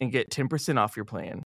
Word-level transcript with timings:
and 0.00 0.12
get 0.12 0.30
10% 0.30 0.78
off 0.78 0.96
your 0.96 1.04
plan. 1.04 1.42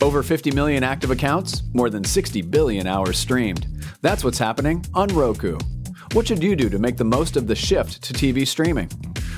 Over 0.00 0.22
50 0.22 0.52
million 0.52 0.84
active 0.84 1.10
accounts, 1.10 1.62
more 1.74 1.90
than 1.90 2.04
60 2.04 2.42
billion 2.42 2.86
hours 2.86 3.18
streamed. 3.18 3.66
That's 4.00 4.22
what's 4.22 4.38
happening 4.38 4.84
on 4.94 5.08
Roku. 5.08 5.58
What 6.12 6.26
should 6.26 6.42
you 6.42 6.54
do 6.56 6.68
to 6.68 6.78
make 6.78 6.96
the 6.96 7.04
most 7.04 7.36
of 7.36 7.46
the 7.46 7.56
shift 7.56 8.02
to 8.04 8.12
TV 8.12 8.46
streaming? 8.46 8.88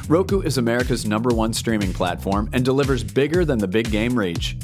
Roku 0.07 0.43
is 0.43 0.59
America's 0.59 1.07
number 1.07 1.31
one 1.31 1.53
streaming 1.53 1.93
platform 1.93 2.51
and 2.53 2.65
delivers 2.65 3.03
bigger 3.03 3.45
than 3.45 3.59
the 3.59 3.67
big 3.67 3.91
game 3.91 4.19
reach. 4.19 4.57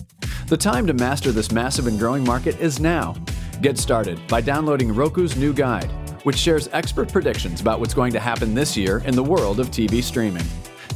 The 0.48 0.56
time 0.56 0.86
to 0.86 0.94
master 0.94 1.32
this 1.32 1.50
massive 1.50 1.86
and 1.86 1.98
growing 1.98 2.24
market 2.24 2.60
is 2.60 2.78
now. 2.78 3.16
Get 3.62 3.78
started 3.78 4.20
by 4.28 4.42
downloading 4.42 4.94
Roku's 4.94 5.34
new 5.34 5.52
guide, 5.52 5.90
which 6.24 6.36
shares 6.36 6.68
expert 6.72 7.10
predictions 7.10 7.60
about 7.60 7.80
what's 7.80 7.94
going 7.94 8.12
to 8.12 8.20
happen 8.20 8.54
this 8.54 8.76
year 8.76 8.98
in 9.06 9.16
the 9.16 9.24
world 9.24 9.60
of 9.60 9.68
TV 9.68 10.02
streaming. 10.02 10.44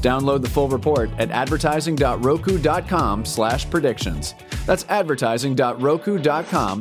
Download 0.00 0.42
the 0.42 0.48
full 0.48 0.68
report 0.68 1.10
at 1.18 1.30
advertising.roku.com 1.30 3.24
slash 3.24 3.70
predictions. 3.70 4.34
That's 4.66 4.84
advertising.roku.com 4.88 6.80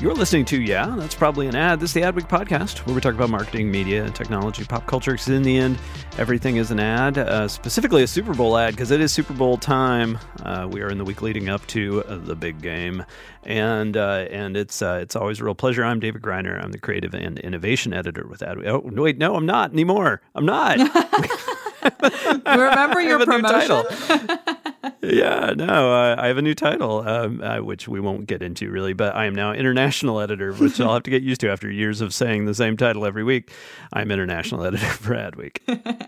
You're 0.00 0.14
listening 0.14 0.46
to 0.46 0.62
Yeah, 0.62 0.94
that's 0.96 1.14
probably 1.14 1.46
an 1.46 1.54
ad. 1.54 1.78
This 1.78 1.90
is 1.90 1.94
the 1.94 2.00
Adweek 2.00 2.26
podcast 2.26 2.86
where 2.86 2.94
we 2.94 3.02
talk 3.02 3.14
about 3.14 3.28
marketing, 3.28 3.70
media, 3.70 4.08
technology, 4.08 4.64
pop 4.64 4.86
culture. 4.86 5.10
Because 5.10 5.28
in 5.28 5.42
the 5.42 5.58
end, 5.58 5.78
everything 6.16 6.56
is 6.56 6.70
an 6.70 6.80
ad, 6.80 7.18
uh, 7.18 7.46
specifically 7.48 8.02
a 8.02 8.06
Super 8.06 8.32
Bowl 8.32 8.56
ad, 8.56 8.72
because 8.72 8.90
it 8.92 9.02
is 9.02 9.12
Super 9.12 9.34
Bowl 9.34 9.58
time. 9.58 10.18
Uh, 10.42 10.66
we 10.70 10.80
are 10.80 10.88
in 10.88 10.96
the 10.96 11.04
week 11.04 11.20
leading 11.20 11.50
up 11.50 11.66
to 11.66 12.02
uh, 12.04 12.16
the 12.16 12.34
big 12.34 12.62
game, 12.62 13.04
and 13.44 13.94
uh, 13.94 14.26
and 14.30 14.56
it's 14.56 14.80
uh, 14.80 15.00
it's 15.02 15.16
always 15.16 15.38
a 15.38 15.44
real 15.44 15.54
pleasure. 15.54 15.84
I'm 15.84 16.00
David 16.00 16.22
Griner. 16.22 16.64
I'm 16.64 16.72
the 16.72 16.78
creative 16.78 17.12
and 17.12 17.38
innovation 17.38 17.92
editor 17.92 18.26
with 18.26 18.40
Adweek. 18.40 18.68
Oh 18.68 18.80
wait, 18.82 19.18
no, 19.18 19.36
I'm 19.36 19.44
not 19.44 19.70
anymore. 19.70 20.22
I'm 20.34 20.46
not. 20.46 20.78
Remember 22.46 23.00
your 23.00 23.24
promotion? 23.24 23.84
yeah, 25.02 25.52
no, 25.56 25.92
uh, 25.92 26.16
I 26.18 26.26
have 26.28 26.38
a 26.38 26.42
new 26.42 26.54
title, 26.54 27.06
um, 27.06 27.42
uh, 27.42 27.58
which 27.58 27.88
we 27.88 28.00
won't 28.00 28.26
get 28.26 28.42
into 28.42 28.70
really, 28.70 28.92
but 28.92 29.14
I 29.14 29.26
am 29.26 29.34
now 29.34 29.52
international 29.52 30.20
editor, 30.20 30.52
which 30.52 30.80
I'll 30.80 30.94
have 30.94 31.02
to 31.04 31.10
get 31.10 31.22
used 31.22 31.40
to 31.42 31.50
after 31.50 31.70
years 31.70 32.00
of 32.00 32.12
saying 32.12 32.46
the 32.46 32.54
same 32.54 32.76
title 32.76 33.06
every 33.06 33.24
week. 33.24 33.50
I'm 33.92 34.10
international 34.10 34.64
editor 34.64 34.86
for 34.86 35.14
Adweek. 35.14 35.58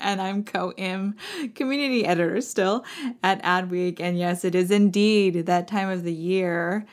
and 0.00 0.20
I'm 0.20 0.44
Ko 0.44 0.72
Im 0.76 1.14
community 1.54 2.04
editor 2.04 2.40
still 2.40 2.84
at 3.22 3.42
Adweek. 3.42 4.00
And 4.00 4.18
yes, 4.18 4.44
it 4.44 4.54
is 4.54 4.70
indeed 4.70 5.46
that 5.46 5.68
time 5.68 5.88
of 5.88 6.04
the 6.04 6.12
year 6.12 6.86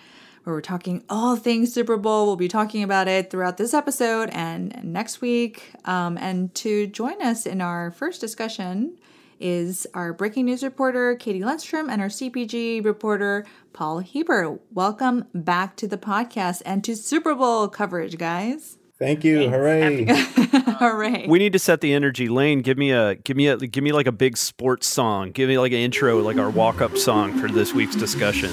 where 0.44 0.56
we're 0.56 0.62
talking 0.62 1.04
all 1.10 1.36
things 1.36 1.74
Super 1.74 1.98
Bowl. 1.98 2.26
We'll 2.26 2.36
be 2.36 2.48
talking 2.48 2.84
about 2.84 3.08
it 3.08 3.30
throughout 3.30 3.58
this 3.58 3.74
episode 3.74 4.30
and 4.32 4.80
next 4.84 5.22
week. 5.22 5.72
Um, 5.86 6.18
and 6.18 6.54
to 6.56 6.88
join 6.88 7.22
us 7.22 7.46
in 7.46 7.62
our 7.62 7.92
first 7.92 8.22
discussion 8.22 8.98
is 9.40 9.88
our 9.94 10.12
breaking 10.14 10.46
news 10.46 10.64
reporter, 10.64 11.16
Katie 11.16 11.40
Lundstrom, 11.40 11.90
and 11.90 12.02
our 12.02 12.10
CPG 12.10 12.84
reporter, 12.84 13.46
Paul 13.74 14.02
Hiebert. 14.02 14.60
Welcome 14.72 15.26
back 15.34 15.76
to 15.78 15.88
the 15.88 15.98
podcast 15.98 16.62
and 16.66 16.84
to 16.84 16.96
Super 16.96 17.34
Bowl 17.36 17.68
coverage, 17.68 18.18
guys. 18.18 18.78
Thank 19.00 19.24
you. 19.24 19.50
Hooray. 19.50 20.06
Hooray. 20.08 21.26
We 21.30 21.40
need 21.40 21.54
to 21.54 21.60
set 21.60 21.80
the 21.80 21.94
energy. 21.94 22.28
Lane, 22.28 22.60
give 22.60 22.78
me 22.78 22.92
a 22.92 23.16
give 23.16 23.38
me 23.38 23.48
a 23.48 23.56
give 23.56 23.82
me 23.82 23.94
like 23.94 24.08
a 24.08 24.12
big 24.12 24.36
sports 24.36 24.88
song. 24.88 25.32
Give 25.32 25.48
me 25.48 25.58
like 25.58 25.72
an 25.72 25.78
intro, 25.78 26.20
like 26.20 26.38
our 26.38 26.50
walk-up 26.50 26.98
song 26.98 27.40
for 27.40 27.48
this 27.48 27.74
week's 27.74 27.96
discussion. 27.96 28.50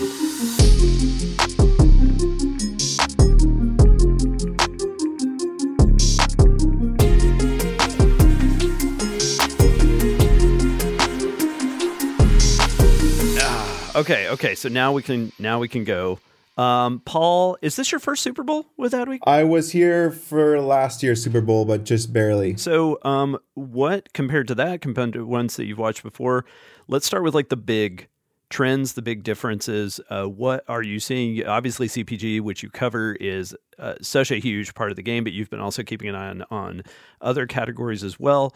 Okay, 13.96 14.28
okay. 14.28 14.54
So 14.54 14.68
now 14.68 14.92
we 14.92 15.02
can 15.02 15.32
now 15.38 15.58
we 15.58 15.68
can 15.68 15.84
go. 15.84 16.18
Um, 16.58 17.00
Paul, 17.04 17.56
is 17.62 17.76
this 17.76 17.90
your 17.90 17.98
first 17.98 18.22
Super 18.22 18.42
Bowl 18.42 18.66
with 18.76 18.92
Adweek? 18.92 19.20
I 19.26 19.44
was 19.44 19.72
here 19.72 20.10
for 20.10 20.60
last 20.60 21.02
year's 21.02 21.22
Super 21.22 21.40
Bowl, 21.40 21.64
but 21.64 21.84
just 21.84 22.12
barely. 22.12 22.56
So, 22.56 22.98
um, 23.02 23.38
what 23.54 24.12
compared 24.12 24.48
to 24.48 24.54
that, 24.56 24.80
compared 24.82 25.14
to 25.14 25.26
ones 25.26 25.56
that 25.56 25.64
you've 25.64 25.78
watched 25.78 26.02
before? 26.02 26.44
Let's 26.88 27.06
start 27.06 27.24
with 27.24 27.34
like 27.34 27.48
the 27.48 27.56
big 27.56 28.08
trends, 28.50 28.92
the 28.92 29.02
big 29.02 29.22
differences. 29.22 29.98
Uh, 30.10 30.24
what 30.24 30.62
are 30.68 30.82
you 30.82 31.00
seeing? 31.00 31.46
Obviously, 31.46 31.88
CPG, 31.88 32.42
which 32.42 32.62
you 32.62 32.68
cover, 32.68 33.14
is 33.14 33.54
uh, 33.78 33.94
such 34.02 34.30
a 34.30 34.36
huge 34.36 34.74
part 34.74 34.90
of 34.90 34.96
the 34.96 35.02
game, 35.02 35.24
but 35.24 35.32
you've 35.32 35.50
been 35.50 35.60
also 35.60 35.82
keeping 35.82 36.08
an 36.08 36.14
eye 36.14 36.28
on, 36.28 36.44
on 36.50 36.82
other 37.22 37.46
categories 37.46 38.04
as 38.04 38.20
well. 38.20 38.54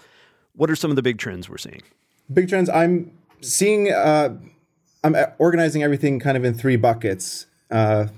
What 0.54 0.70
are 0.70 0.76
some 0.76 0.90
of 0.90 0.96
the 0.96 1.02
big 1.02 1.18
trends 1.18 1.48
we're 1.48 1.58
seeing? 1.58 1.82
Big 2.32 2.48
trends. 2.48 2.68
I'm 2.68 3.12
seeing. 3.40 3.90
Uh, 3.90 4.36
I'm 5.02 5.16
organizing 5.38 5.82
everything 5.82 6.20
kind 6.20 6.36
of 6.36 6.44
in 6.44 6.54
three 6.54 6.76
buckets. 6.76 7.46
Uh, 7.70 8.08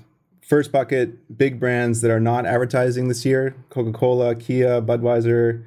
first 0.41 0.71
bucket, 0.71 1.37
big 1.37 1.59
brands 1.59 2.01
that 2.01 2.11
are 2.11 2.19
not 2.19 2.45
advertising 2.45 3.07
this 3.07 3.25
year: 3.25 3.55
Coca-Cola, 3.69 4.35
Kia, 4.35 4.81
Budweiser, 4.81 5.63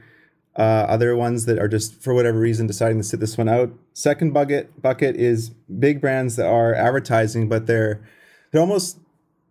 uh, 0.57 0.61
other 0.89 1.17
ones 1.17 1.47
that 1.47 1.59
are 1.59 1.69
just 1.69 2.01
for 2.03 2.15
whatever 2.15 2.39
reason 2.39 2.67
deciding 2.67 2.99
to 2.99 3.05
sit 3.05 3.21
this 3.21 3.39
one 3.39 3.49
out. 3.49 3.73
Second 3.93 4.33
bucket 4.33 4.81
bucket 4.83 5.17
is 5.17 5.51
big 5.79 6.01
brands 6.01 6.37
that 6.37 6.47
are 6.47 6.75
advertising, 6.75 7.49
but 7.49 7.67
they're 7.67 8.03
they're 8.51 8.61
almost 8.61 8.99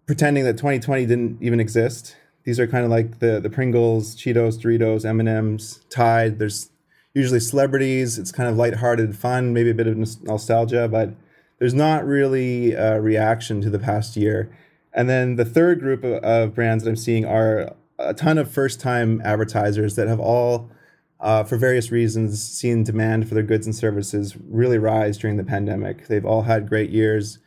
pretending 0.05 0.43
that 0.43 0.57
2020 0.57 1.05
didn't 1.05 1.41
even 1.41 1.59
exist. 1.59 2.15
These 2.43 2.59
are 2.59 2.67
kind 2.67 2.85
of 2.85 2.91
like 2.91 3.19
the 3.19 3.39
the 3.39 3.49
Pringles, 3.49 4.15
Cheetos, 4.15 4.59
Doritos, 4.59 5.05
M 5.05 5.19
and 5.19 5.29
M's, 5.29 5.83
Tide. 5.89 6.37
There's 6.37 6.69
usually 7.15 7.39
celebrities. 7.39 8.19
It's 8.19 8.31
kind 8.31 8.49
of 8.49 8.55
lighthearted 8.55 9.15
fun, 9.17 9.53
maybe 9.53 9.71
a 9.71 9.73
bit 9.73 9.87
of 9.87 9.97
nostalgia, 10.23 10.87
but 10.87 11.13
there's 11.59 11.73
not 11.73 12.05
really 12.05 12.73
a 12.73 12.99
reaction 12.99 13.61
to 13.61 13.69
the 13.69 13.79
past 13.79 14.17
year. 14.17 14.55
And 14.93 15.09
then 15.09 15.35
the 15.35 15.45
third 15.45 15.79
group 15.79 16.03
of, 16.03 16.23
of 16.23 16.55
brands 16.55 16.83
that 16.83 16.89
I'm 16.89 16.95
seeing 16.95 17.25
are 17.25 17.75
a 17.99 18.13
ton 18.13 18.37
of 18.37 18.51
first 18.51 18.79
time 18.79 19.21
advertisers 19.23 19.95
that 19.95 20.07
have 20.07 20.19
all, 20.19 20.69
uh, 21.19 21.43
for 21.43 21.57
various 21.57 21.91
reasons, 21.91 22.41
seen 22.43 22.83
demand 22.83 23.27
for 23.27 23.35
their 23.35 23.43
goods 23.43 23.65
and 23.65 23.75
services 23.75 24.35
really 24.49 24.77
rise 24.77 25.17
during 25.17 25.37
the 25.37 25.43
pandemic. 25.43 26.07
They've 26.07 26.25
all 26.25 26.43
had 26.43 26.69
great 26.69 26.89
years. 26.89 27.39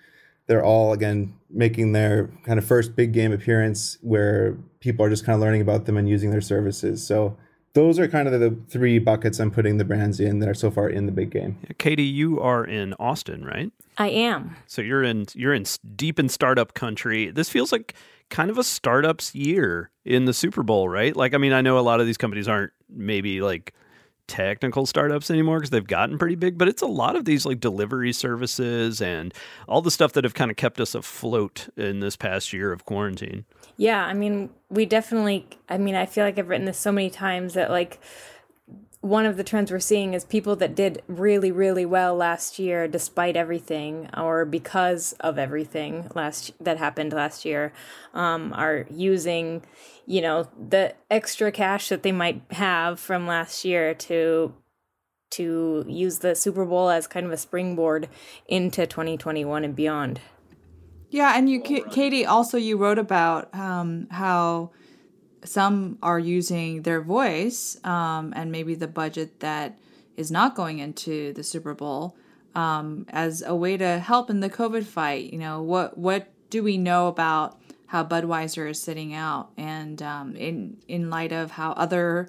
They're 0.46 0.64
all, 0.64 0.92
again, 0.92 1.34
making 1.50 1.92
their 1.92 2.30
kind 2.44 2.58
of 2.58 2.64
first 2.64 2.96
big 2.96 3.12
game 3.12 3.32
appearance 3.32 3.98
where 4.00 4.56
people 4.80 5.04
are 5.04 5.10
just 5.10 5.24
kind 5.24 5.34
of 5.34 5.40
learning 5.40 5.60
about 5.60 5.84
them 5.84 5.96
and 5.96 6.08
using 6.08 6.30
their 6.30 6.40
services. 6.40 7.06
So 7.06 7.36
those 7.78 8.00
are 8.00 8.08
kind 8.08 8.26
of 8.26 8.40
the 8.40 8.56
three 8.68 8.98
buckets 8.98 9.38
I'm 9.38 9.52
putting 9.52 9.76
the 9.76 9.84
brands 9.84 10.18
in 10.18 10.40
that 10.40 10.48
are 10.48 10.54
so 10.54 10.68
far 10.68 10.88
in 10.88 11.06
the 11.06 11.12
big 11.12 11.30
game. 11.30 11.58
Katie, 11.78 12.02
you 12.02 12.40
are 12.40 12.64
in 12.64 12.92
Austin, 12.94 13.44
right? 13.44 13.70
I 13.96 14.08
am. 14.08 14.56
So 14.66 14.82
you're 14.82 15.04
in 15.04 15.26
you're 15.34 15.54
in 15.54 15.64
deep 15.94 16.18
in 16.18 16.28
startup 16.28 16.74
country. 16.74 17.30
This 17.30 17.48
feels 17.48 17.70
like 17.70 17.94
kind 18.30 18.50
of 18.50 18.58
a 18.58 18.64
startups 18.64 19.32
year 19.32 19.90
in 20.04 20.24
the 20.24 20.34
Super 20.34 20.64
Bowl, 20.64 20.88
right? 20.88 21.14
Like 21.14 21.34
I 21.34 21.38
mean, 21.38 21.52
I 21.52 21.60
know 21.60 21.78
a 21.78 21.80
lot 21.80 22.00
of 22.00 22.06
these 22.06 22.18
companies 22.18 22.48
aren't 22.48 22.72
maybe 22.88 23.40
like 23.40 23.72
technical 24.28 24.86
startups 24.86 25.30
anymore 25.30 25.58
because 25.58 25.70
they've 25.70 25.86
gotten 25.86 26.18
pretty 26.18 26.36
big, 26.36 26.56
but 26.56 26.68
it's 26.68 26.82
a 26.82 26.86
lot 26.86 27.16
of 27.16 27.24
these 27.24 27.44
like 27.44 27.58
delivery 27.58 28.12
services 28.12 29.02
and 29.02 29.34
all 29.66 29.82
the 29.82 29.90
stuff 29.90 30.12
that 30.12 30.22
have 30.22 30.34
kind 30.34 30.50
of 30.50 30.56
kept 30.56 30.78
us 30.78 30.94
afloat 30.94 31.68
in 31.76 31.98
this 32.00 32.14
past 32.14 32.52
year 32.52 32.70
of 32.70 32.84
quarantine. 32.84 33.44
Yeah, 33.76 34.04
I 34.04 34.12
mean, 34.12 34.50
we 34.68 34.86
definitely, 34.86 35.46
I 35.68 35.78
mean, 35.78 35.94
I 35.94 36.06
feel 36.06 36.24
like 36.24 36.38
I've 36.38 36.48
written 36.48 36.66
this 36.66 36.78
so 36.78 36.92
many 36.92 37.10
times 37.10 37.54
that 37.54 37.70
like 37.70 37.98
one 39.00 39.26
of 39.26 39.36
the 39.36 39.44
trends 39.44 39.70
we're 39.70 39.78
seeing 39.78 40.12
is 40.12 40.24
people 40.24 40.56
that 40.56 40.74
did 40.74 41.02
really, 41.06 41.52
really 41.52 41.86
well 41.86 42.16
last 42.16 42.58
year, 42.58 42.88
despite 42.88 43.36
everything, 43.36 44.10
or 44.16 44.44
because 44.44 45.12
of 45.20 45.38
everything 45.38 46.10
last 46.14 46.52
that 46.60 46.78
happened 46.78 47.12
last 47.12 47.44
year, 47.44 47.72
um, 48.12 48.52
are 48.54 48.86
using, 48.90 49.62
you 50.04 50.20
know, 50.20 50.48
the 50.68 50.94
extra 51.10 51.52
cash 51.52 51.88
that 51.88 52.02
they 52.02 52.12
might 52.12 52.42
have 52.50 52.98
from 52.98 53.26
last 53.26 53.64
year 53.64 53.94
to 53.94 54.52
to 55.30 55.84
use 55.86 56.18
the 56.18 56.34
Super 56.34 56.64
Bowl 56.64 56.88
as 56.88 57.06
kind 57.06 57.26
of 57.26 57.32
a 57.32 57.36
springboard 57.36 58.08
into 58.46 58.86
2021 58.86 59.62
and 59.62 59.76
beyond. 59.76 60.20
Yeah, 61.10 61.36
and 61.36 61.48
you, 61.50 61.60
Katie, 61.60 62.26
also 62.26 62.56
you 62.56 62.76
wrote 62.76 62.98
about 62.98 63.54
um, 63.54 64.08
how 64.10 64.70
some 65.44 65.98
are 66.02 66.18
using 66.18 66.82
their 66.82 67.00
voice 67.00 67.76
um, 67.84 68.32
and 68.36 68.50
maybe 68.52 68.74
the 68.74 68.88
budget 68.88 69.40
that 69.40 69.78
is 70.16 70.30
not 70.30 70.54
going 70.54 70.80
into 70.80 71.32
the 71.34 71.44
Super 71.44 71.74
Bowl 71.74 72.16
um, 72.54 73.06
as 73.10 73.42
a 73.42 73.54
way 73.54 73.76
to 73.76 73.98
help 73.98 74.30
in 74.30 74.40
the 74.40 74.50
COVID 74.50 74.84
fight. 74.84 75.32
You 75.32 75.38
know, 75.38 75.62
what 75.62 75.96
what 75.96 76.28
do 76.50 76.62
we 76.62 76.76
know 76.76 77.08
about 77.08 77.60
how 77.86 78.04
Budweiser 78.04 78.68
is 78.68 78.80
sitting 78.80 79.14
out, 79.14 79.50
and 79.56 80.02
um, 80.02 80.36
in 80.36 80.76
in 80.88 81.10
light 81.10 81.32
of 81.32 81.52
how 81.52 81.72
other 81.72 82.28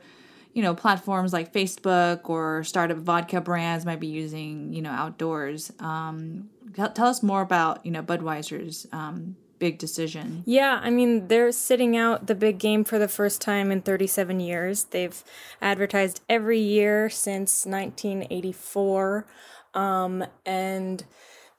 you 0.53 0.61
know 0.61 0.75
platforms 0.75 1.33
like 1.33 1.53
Facebook 1.53 2.29
or 2.29 2.63
startup 2.63 2.97
vodka 2.97 3.41
brands 3.41 3.85
might 3.85 3.99
be 3.99 4.07
using 4.07 4.73
you 4.73 4.81
know 4.81 4.91
outdoors. 4.91 5.71
Um, 5.79 6.49
tell 6.75 7.07
us 7.07 7.23
more 7.23 7.41
about 7.41 7.85
you 7.85 7.91
know 7.91 8.03
Budweiser's 8.03 8.87
um, 8.91 9.35
big 9.59 9.77
decision. 9.77 10.43
Yeah, 10.45 10.79
I 10.81 10.89
mean, 10.89 11.27
they're 11.27 11.51
sitting 11.51 11.95
out 11.95 12.27
the 12.27 12.35
big 12.35 12.57
game 12.57 12.83
for 12.83 12.97
the 12.97 13.07
first 13.07 13.41
time 13.41 13.71
in 13.71 13.81
37 13.81 14.39
years. 14.39 14.85
They've 14.85 15.23
advertised 15.61 16.21
every 16.27 16.59
year 16.59 17.09
since 17.09 17.65
1984. 17.65 19.25
Um, 19.73 20.25
and 20.45 21.03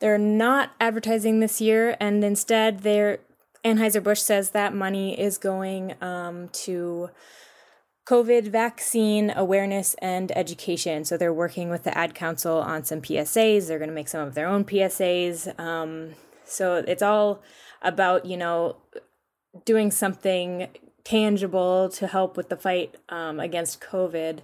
they're 0.01 0.19
not 0.19 0.73
advertising 0.81 1.41
this 1.41 1.61
year, 1.61 1.97
and 2.01 2.25
instead, 2.25 2.81
they're 2.81 3.21
Anheuser-Busch 3.65 4.21
says 4.21 4.51
that 4.51 4.75
money 4.75 5.19
is 5.21 5.37
going 5.37 5.95
um, 6.01 6.49
to 6.49 7.11
COVID 8.07 8.49
vaccine 8.49 9.33
awareness 9.37 9.95
and 10.01 10.33
education. 10.37 11.05
So 11.05 11.17
they're 11.17 11.33
working 11.33 11.69
with 11.69 11.85
the 11.85 11.97
Ad 11.97 12.15
Council 12.15 12.57
on 12.57 12.85
some 12.85 13.03
PSAs. 13.03 13.69
They're 13.69 13.79
going 13.79 13.91
to 13.91 13.95
make 13.95 14.09
some 14.09 14.27
of 14.27 14.35
their 14.35 14.47
own 14.49 14.65
PSAs. 14.65 15.59
Um, 15.61 16.15
so 16.45 16.77
it's 16.77 17.03
all 17.03 17.43
about, 17.83 18.27
you 18.27 18.37
know, 18.37 18.77
doing 19.65 19.91
something 19.91 20.69
tangible 21.03 21.89
to 21.89 22.07
help 22.07 22.37
with 22.37 22.49
the 22.49 22.57
fight 22.57 22.97
um, 23.09 23.41
against 23.41 23.81
COVID, 23.81 24.41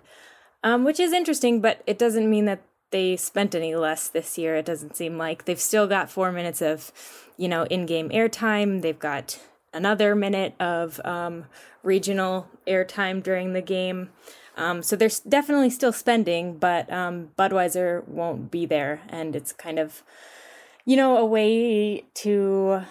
um, 0.64 0.84
which 0.84 0.98
is 0.98 1.12
interesting, 1.12 1.60
but 1.60 1.82
it 1.86 1.98
doesn't 1.98 2.28
mean 2.28 2.46
that 2.46 2.62
they 2.90 3.16
spent 3.16 3.54
any 3.54 3.74
less 3.74 4.08
this 4.08 4.38
year. 4.38 4.56
It 4.56 4.64
doesn't 4.64 4.96
seem 4.96 5.18
like 5.18 5.44
they've 5.44 5.60
still 5.60 5.86
got 5.86 6.10
four 6.10 6.32
minutes 6.32 6.62
of, 6.62 6.92
you 7.36 7.48
know, 7.48 7.64
in-game 7.64 8.08
airtime. 8.10 8.82
They've 8.82 8.98
got 8.98 9.38
another 9.72 10.14
minute 10.14 10.54
of 10.58 11.00
um, 11.04 11.44
regional 11.82 12.48
airtime 12.66 13.22
during 13.22 13.52
the 13.52 13.60
game. 13.60 14.10
Um, 14.56 14.82
so 14.82 14.96
they're 14.96 15.10
definitely 15.28 15.68
still 15.68 15.92
spending, 15.92 16.56
but 16.56 16.90
um, 16.90 17.30
Budweiser 17.38 18.06
won't 18.08 18.50
be 18.50 18.64
there, 18.64 19.02
and 19.10 19.36
it's 19.36 19.52
kind 19.52 19.78
of, 19.78 20.02
you 20.86 20.96
know, 20.96 21.18
a 21.18 21.26
way 21.26 22.04
to 22.14 22.82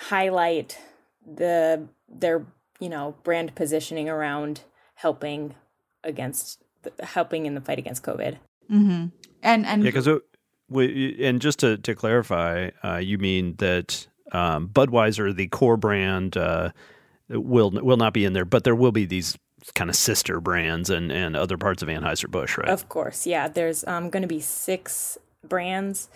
highlight 0.00 0.78
the 1.26 1.86
their 2.08 2.46
you 2.80 2.88
know 2.88 3.14
brand 3.22 3.54
positioning 3.54 4.08
around 4.08 4.62
helping 4.94 5.54
against 6.02 6.62
helping 7.00 7.46
in 7.46 7.54
the 7.54 7.60
fight 7.60 7.78
against 7.78 8.02
COVID. 8.02 8.36
Mm-hmm. 8.70 9.06
And 9.42 9.66
and 9.66 9.82
yeah, 9.84 9.90
because 9.90 10.08
and 10.08 11.40
just 11.40 11.58
to 11.60 11.76
to 11.78 11.94
clarify, 11.94 12.70
uh, 12.82 12.96
you 12.96 13.18
mean 13.18 13.56
that 13.56 14.06
um, 14.32 14.68
Budweiser, 14.68 15.34
the 15.34 15.48
core 15.48 15.76
brand, 15.76 16.36
uh, 16.36 16.70
will 17.28 17.70
will 17.70 17.96
not 17.96 18.14
be 18.14 18.24
in 18.24 18.32
there, 18.32 18.44
but 18.44 18.64
there 18.64 18.74
will 18.74 18.92
be 18.92 19.04
these 19.04 19.36
kind 19.74 19.90
of 19.90 19.96
sister 19.96 20.40
brands 20.40 20.88
and 20.88 21.12
and 21.12 21.36
other 21.36 21.58
parts 21.58 21.82
of 21.82 21.88
Anheuser 21.88 22.30
Busch, 22.30 22.56
right? 22.56 22.68
Of 22.68 22.88
course, 22.88 23.26
yeah. 23.26 23.48
There's 23.48 23.86
um, 23.86 24.08
going 24.08 24.22
to 24.22 24.28
be 24.28 24.40
six 24.40 25.18
brands 25.46 26.08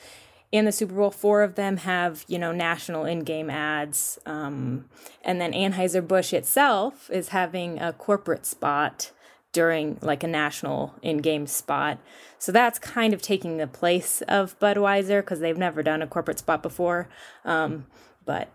in 0.54 0.66
the 0.66 0.70
Super 0.70 0.94
Bowl, 0.94 1.10
four 1.10 1.42
of 1.42 1.56
them 1.56 1.78
have, 1.78 2.24
you 2.28 2.38
know, 2.38 2.52
national 2.52 3.06
in-game 3.06 3.50
ads. 3.50 4.20
Um, 4.24 4.84
and 5.22 5.40
then 5.40 5.52
Anheuser-Busch 5.52 6.32
itself 6.32 7.10
is 7.10 7.30
having 7.30 7.80
a 7.80 7.92
corporate 7.92 8.46
spot 8.46 9.10
during 9.50 9.98
like 10.00 10.22
a 10.22 10.28
national 10.28 10.94
in-game 11.02 11.48
spot. 11.48 11.98
So 12.38 12.52
that's 12.52 12.78
kind 12.78 13.12
of 13.12 13.20
taking 13.20 13.56
the 13.56 13.66
place 13.66 14.22
of 14.28 14.56
Budweiser 14.60 15.22
because 15.22 15.40
they've 15.40 15.58
never 15.58 15.82
done 15.82 16.02
a 16.02 16.06
corporate 16.06 16.38
spot 16.38 16.62
before. 16.62 17.08
Um, 17.44 17.86
but 18.24 18.48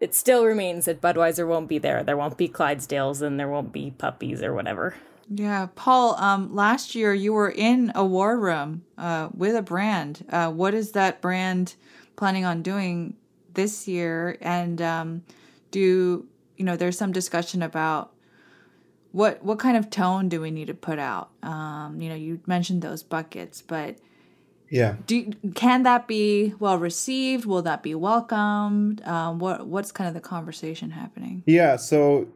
it 0.00 0.16
still 0.16 0.44
remains 0.44 0.86
that 0.86 1.00
Budweiser 1.00 1.46
won't 1.46 1.68
be 1.68 1.78
there. 1.78 2.02
There 2.02 2.16
won't 2.16 2.38
be 2.38 2.48
Clydesdales 2.48 3.22
and 3.22 3.38
there 3.38 3.48
won't 3.48 3.70
be 3.70 3.92
puppies 3.92 4.42
or 4.42 4.52
whatever. 4.52 4.96
Yeah, 5.32 5.68
Paul. 5.76 6.16
Um, 6.16 6.54
last 6.54 6.96
year 6.96 7.14
you 7.14 7.32
were 7.32 7.50
in 7.50 7.92
a 7.94 8.04
war 8.04 8.36
room 8.36 8.84
uh, 8.98 9.28
with 9.32 9.54
a 9.54 9.62
brand. 9.62 10.26
Uh, 10.28 10.50
what 10.50 10.74
is 10.74 10.92
that 10.92 11.20
brand 11.20 11.76
planning 12.16 12.44
on 12.44 12.62
doing 12.62 13.14
this 13.54 13.86
year? 13.86 14.36
And 14.40 14.82
um, 14.82 15.22
do 15.70 16.26
you 16.56 16.64
know? 16.64 16.76
There's 16.76 16.98
some 16.98 17.12
discussion 17.12 17.62
about 17.62 18.12
what 19.12 19.42
what 19.44 19.60
kind 19.60 19.76
of 19.76 19.88
tone 19.88 20.28
do 20.28 20.40
we 20.40 20.50
need 20.50 20.66
to 20.66 20.74
put 20.74 20.98
out. 20.98 21.30
Um, 21.44 22.00
you 22.00 22.08
know, 22.08 22.16
you 22.16 22.40
mentioned 22.46 22.82
those 22.82 23.04
buckets, 23.04 23.62
but 23.62 23.98
yeah, 24.68 24.96
do 25.06 25.30
can 25.54 25.84
that 25.84 26.08
be 26.08 26.54
well 26.58 26.78
received? 26.78 27.44
Will 27.46 27.62
that 27.62 27.84
be 27.84 27.94
welcomed? 27.94 29.00
Um, 29.06 29.38
what 29.38 29.64
what's 29.66 29.92
kind 29.92 30.08
of 30.08 30.14
the 30.14 30.20
conversation 30.20 30.90
happening? 30.90 31.44
Yeah, 31.46 31.76
so 31.76 32.26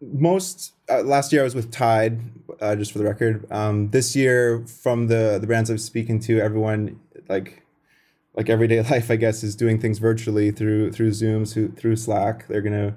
most 0.00 0.74
uh, 0.88 1.02
last 1.02 1.32
year 1.32 1.42
I 1.42 1.44
was 1.44 1.54
with 1.54 1.70
Tide, 1.70 2.20
uh, 2.60 2.76
just 2.76 2.92
for 2.92 2.98
the 2.98 3.04
record. 3.04 3.50
Um, 3.50 3.90
this 3.90 4.14
year, 4.14 4.64
from 4.66 5.08
the 5.08 5.38
the 5.40 5.46
brands 5.46 5.70
I'm 5.70 5.78
speaking 5.78 6.20
to, 6.20 6.40
everyone 6.40 7.00
like 7.28 7.64
like 8.34 8.48
everyday 8.48 8.82
life, 8.90 9.10
I 9.10 9.16
guess, 9.16 9.42
is 9.42 9.56
doing 9.56 9.80
things 9.80 9.98
virtually 9.98 10.50
through 10.50 10.92
through 10.92 11.12
Zoom, 11.12 11.44
through, 11.44 11.72
through 11.72 11.96
Slack. 11.96 12.46
They're 12.48 12.62
gonna 12.62 12.96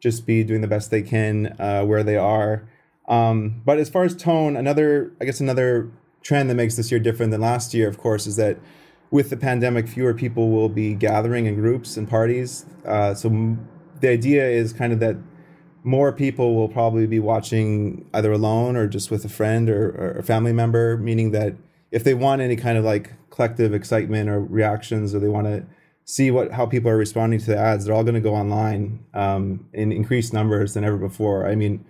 just 0.00 0.26
be 0.26 0.44
doing 0.44 0.60
the 0.60 0.68
best 0.68 0.90
they 0.90 1.02
can 1.02 1.56
uh, 1.58 1.84
where 1.84 2.02
they 2.02 2.16
are. 2.16 2.68
Um, 3.08 3.62
but 3.64 3.78
as 3.78 3.88
far 3.88 4.04
as 4.04 4.14
tone, 4.14 4.56
another 4.56 5.12
I 5.20 5.24
guess 5.24 5.40
another 5.40 5.90
trend 6.22 6.50
that 6.50 6.54
makes 6.56 6.76
this 6.76 6.90
year 6.90 7.00
different 7.00 7.32
than 7.32 7.40
last 7.40 7.72
year, 7.72 7.88
of 7.88 7.98
course, 7.98 8.26
is 8.26 8.36
that 8.36 8.58
with 9.10 9.30
the 9.30 9.36
pandemic, 9.36 9.88
fewer 9.88 10.12
people 10.12 10.50
will 10.50 10.68
be 10.68 10.92
gathering 10.94 11.46
in 11.46 11.54
groups 11.54 11.96
and 11.96 12.08
parties. 12.08 12.66
Uh, 12.84 13.14
so 13.14 13.56
the 14.00 14.08
idea 14.08 14.44
is 14.44 14.72
kind 14.72 14.92
of 14.92 14.98
that 14.98 15.16
more 15.86 16.12
people 16.12 16.56
will 16.56 16.68
probably 16.68 17.06
be 17.06 17.20
watching 17.20 18.04
either 18.12 18.32
alone 18.32 18.76
or 18.76 18.88
just 18.88 19.10
with 19.10 19.24
a 19.24 19.28
friend 19.28 19.70
or, 19.70 19.90
or 19.90 20.10
a 20.18 20.22
family 20.22 20.52
member, 20.52 20.96
meaning 20.96 21.30
that 21.30 21.54
if 21.92 22.02
they 22.02 22.12
want 22.12 22.42
any 22.42 22.56
kind 22.56 22.76
of 22.76 22.84
like 22.84 23.12
collective 23.30 23.72
excitement 23.72 24.28
or 24.28 24.40
reactions 24.40 25.14
or 25.14 25.20
they 25.20 25.28
want 25.28 25.46
to 25.46 25.64
see 26.04 26.30
what 26.32 26.50
how 26.50 26.66
people 26.66 26.90
are 26.90 26.96
responding 26.96 27.38
to 27.38 27.46
the 27.46 27.56
ads, 27.56 27.84
they're 27.84 27.94
all 27.94 28.02
going 28.02 28.16
to 28.16 28.20
go 28.20 28.34
online 28.34 29.04
um, 29.14 29.64
in 29.72 29.92
increased 29.92 30.32
numbers 30.32 30.74
than 30.74 30.82
ever 30.82 30.96
before. 30.96 31.46
I 31.46 31.54
mean, 31.54 31.84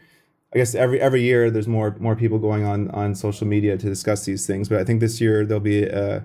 I 0.55 0.59
guess 0.59 0.75
every 0.75 1.01
every 1.01 1.23
year 1.23 1.51
there's 1.51 1.69
more 1.69 1.97
more 1.99 2.17
people 2.17 2.39
going 2.39 2.65
on 2.65 2.91
on 2.91 3.15
social 3.15 3.47
media 3.47 3.79
to 3.79 3.87
discuss 3.89 4.27
these 4.27 4.47
things, 4.47 4.69
but 4.69 4.79
I 4.79 4.85
think 4.85 5.01
this 5.01 5.23
year 5.23 5.47
there'll 5.47 5.61
be 5.61 5.85
a, 5.85 6.23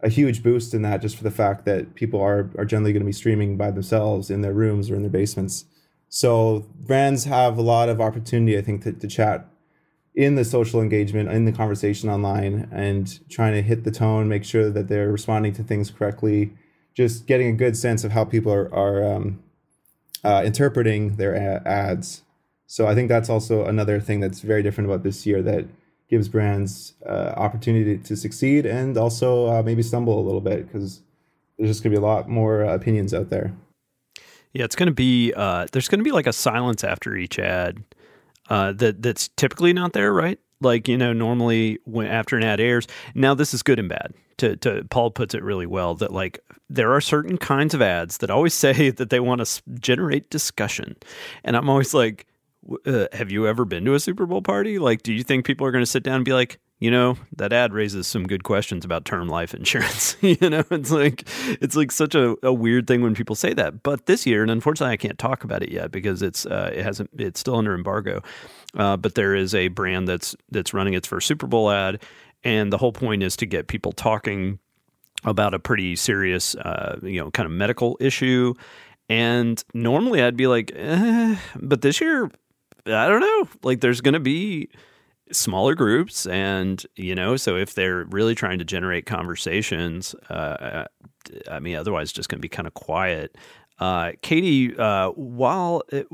a 0.00 0.10
huge 0.10 0.42
boost 0.42 0.74
in 0.74 0.82
that 0.82 1.00
just 1.00 1.16
for 1.16 1.24
the 1.24 1.30
fact 1.30 1.64
that 1.64 1.94
people 1.94 2.20
are 2.20 2.50
are 2.58 2.66
generally 2.66 2.92
going 2.92 3.00
to 3.02 3.06
be 3.06 3.12
streaming 3.12 3.56
by 3.56 3.70
themselves 3.70 4.30
in 4.30 4.42
their 4.42 4.52
rooms 4.52 4.90
or 4.90 4.96
in 4.96 5.00
their 5.00 5.10
basements. 5.10 5.64
So 6.08 6.66
brands 6.78 7.24
have 7.24 7.58
a 7.58 7.62
lot 7.62 7.88
of 7.88 8.00
opportunity, 8.00 8.56
I 8.56 8.62
think, 8.62 8.82
to, 8.84 8.92
to 8.92 9.06
chat 9.06 9.48
in 10.14 10.34
the 10.34 10.44
social 10.44 10.80
engagement, 10.80 11.30
in 11.30 11.44
the 11.44 11.52
conversation 11.52 12.08
online, 12.08 12.68
and 12.72 13.20
trying 13.28 13.52
to 13.52 13.62
hit 13.62 13.84
the 13.84 13.90
tone, 13.90 14.28
make 14.28 14.44
sure 14.44 14.70
that 14.70 14.88
they're 14.88 15.12
responding 15.12 15.52
to 15.52 15.62
things 15.62 15.90
correctly, 15.90 16.52
just 16.94 17.26
getting 17.26 17.48
a 17.48 17.52
good 17.52 17.76
sense 17.76 18.02
of 18.02 18.12
how 18.12 18.24
people 18.24 18.50
are, 18.50 18.72
are 18.74 19.04
um, 19.04 19.42
uh, 20.24 20.42
interpreting 20.44 21.16
their 21.16 21.36
ads. 21.68 22.22
So 22.66 22.86
I 22.86 22.94
think 22.94 23.08
that's 23.08 23.28
also 23.28 23.66
another 23.66 24.00
thing 24.00 24.20
that's 24.20 24.40
very 24.40 24.62
different 24.62 24.88
about 24.88 25.02
this 25.02 25.26
year 25.26 25.42
that 25.42 25.66
gives 26.08 26.28
brands 26.28 26.94
uh, 27.04 27.34
opportunity 27.36 27.98
to 27.98 28.16
succeed 28.16 28.64
and 28.64 28.96
also 28.96 29.46
uh, 29.48 29.62
maybe 29.62 29.82
stumble 29.82 30.18
a 30.18 30.24
little 30.24 30.40
bit 30.40 30.66
because 30.66 31.02
there's 31.58 31.70
just 31.70 31.82
going 31.82 31.92
to 31.94 32.00
be 32.00 32.02
a 32.02 32.06
lot 32.06 32.28
more 32.28 32.62
opinions 32.62 33.12
out 33.12 33.28
there. 33.28 33.54
Yeah, 34.56 34.64
it's 34.64 34.74
going 34.74 34.86
to 34.86 34.94
be 34.94 35.34
uh, 35.36 35.66
there's 35.72 35.86
going 35.86 36.00
to 36.00 36.04
be 36.04 36.12
like 36.12 36.26
a 36.26 36.32
silence 36.32 36.82
after 36.82 37.14
each 37.14 37.38
ad 37.38 37.84
uh, 38.48 38.72
that 38.72 39.02
that's 39.02 39.28
typically 39.36 39.74
not 39.74 39.92
there, 39.92 40.14
right? 40.14 40.38
Like 40.62 40.88
you 40.88 40.96
know, 40.96 41.12
normally 41.12 41.78
when 41.84 42.06
after 42.06 42.38
an 42.38 42.42
ad 42.42 42.58
airs. 42.58 42.86
Now 43.14 43.34
this 43.34 43.52
is 43.52 43.62
good 43.62 43.78
and 43.78 43.90
bad. 43.90 44.14
To, 44.38 44.56
to 44.56 44.86
Paul 44.88 45.10
puts 45.10 45.34
it 45.34 45.42
really 45.42 45.66
well 45.66 45.94
that 45.96 46.10
like 46.10 46.38
there 46.70 46.94
are 46.94 47.02
certain 47.02 47.36
kinds 47.36 47.74
of 47.74 47.82
ads 47.82 48.18
that 48.18 48.30
always 48.30 48.54
say 48.64 48.88
that 48.88 49.10
they 49.10 49.20
want 49.20 49.44
to 49.44 49.62
generate 49.78 50.30
discussion, 50.30 50.96
and 51.44 51.54
I'm 51.54 51.68
always 51.68 51.92
like, 51.92 52.26
uh, 52.86 53.08
have 53.12 53.30
you 53.30 53.46
ever 53.46 53.66
been 53.66 53.84
to 53.84 53.92
a 53.92 54.00
Super 54.00 54.24
Bowl 54.24 54.40
party? 54.40 54.78
Like, 54.78 55.02
do 55.02 55.12
you 55.12 55.22
think 55.22 55.44
people 55.44 55.66
are 55.66 55.70
going 55.70 55.84
to 55.84 55.90
sit 55.90 56.02
down 56.02 56.16
and 56.16 56.24
be 56.24 56.32
like, 56.32 56.60
you 56.78 56.90
know, 56.90 57.16
that 57.34 57.52
ad 57.52 57.72
raises 57.72 58.06
some 58.06 58.26
good 58.26 58.44
questions 58.44 58.84
about 58.84 59.04
term 59.04 59.28
life 59.28 59.54
insurance. 59.54 60.16
you 60.20 60.50
know, 60.50 60.62
it's 60.70 60.90
like 60.90 61.26
it's 61.60 61.74
like 61.74 61.90
such 61.90 62.14
a, 62.14 62.36
a, 62.42 62.52
weird 62.52 62.86
thing 62.86 63.02
when 63.02 63.14
people 63.14 63.34
say 63.34 63.54
that. 63.54 63.82
But 63.82 64.06
this 64.06 64.26
year, 64.26 64.42
and 64.42 64.50
unfortunately, 64.50 64.92
I 64.92 64.98
can't 64.98 65.18
talk 65.18 65.42
about 65.42 65.62
it 65.62 65.70
yet 65.70 65.90
because 65.90 66.20
it's 66.20 66.44
uh, 66.44 66.70
it 66.74 66.82
hasn't 66.82 67.10
it's 67.16 67.40
still 67.40 67.56
under 67.56 67.74
embargo. 67.74 68.22
Uh, 68.76 68.96
but 68.96 69.14
there 69.14 69.34
is 69.34 69.54
a 69.54 69.68
brand 69.68 70.06
that's 70.06 70.36
that's 70.50 70.74
running 70.74 70.94
its 70.94 71.08
first 71.08 71.26
Super 71.26 71.46
Bowl 71.46 71.70
ad, 71.70 72.02
and 72.44 72.70
the 72.70 72.78
whole 72.78 72.92
point 72.92 73.22
is 73.22 73.36
to 73.36 73.46
get 73.46 73.68
people 73.68 73.92
talking 73.92 74.58
about 75.24 75.54
a 75.54 75.58
pretty 75.58 75.96
serious, 75.96 76.54
uh, 76.56 76.98
you 77.02 77.20
know, 77.20 77.30
kind 77.30 77.46
of 77.46 77.52
medical 77.52 77.96
issue. 78.00 78.54
And 79.08 79.62
normally, 79.72 80.22
I'd 80.22 80.36
be 80.36 80.46
like, 80.46 80.72
eh, 80.74 81.36
but 81.56 81.80
this 81.80 82.00
year, 82.00 82.30
I 82.84 83.08
don't 83.08 83.20
know. 83.20 83.48
Like, 83.62 83.80
there's 83.80 84.00
going 84.00 84.14
to 84.14 84.20
be 84.20 84.68
smaller 85.32 85.74
groups 85.74 86.26
and 86.26 86.86
you 86.96 87.14
know 87.14 87.36
so 87.36 87.56
if 87.56 87.74
they're 87.74 88.04
really 88.04 88.34
trying 88.34 88.58
to 88.58 88.64
generate 88.64 89.06
conversations 89.06 90.14
uh, 90.30 90.84
i 91.50 91.58
mean 91.58 91.76
otherwise 91.76 92.12
just 92.12 92.28
going 92.28 92.38
to 92.38 92.42
be 92.42 92.48
kind 92.48 92.66
of 92.66 92.74
quiet. 92.74 93.36
Uh, 93.78 94.12
katie 94.22 94.76
uh, 94.78 95.10
while 95.10 95.82
it, 95.90 96.06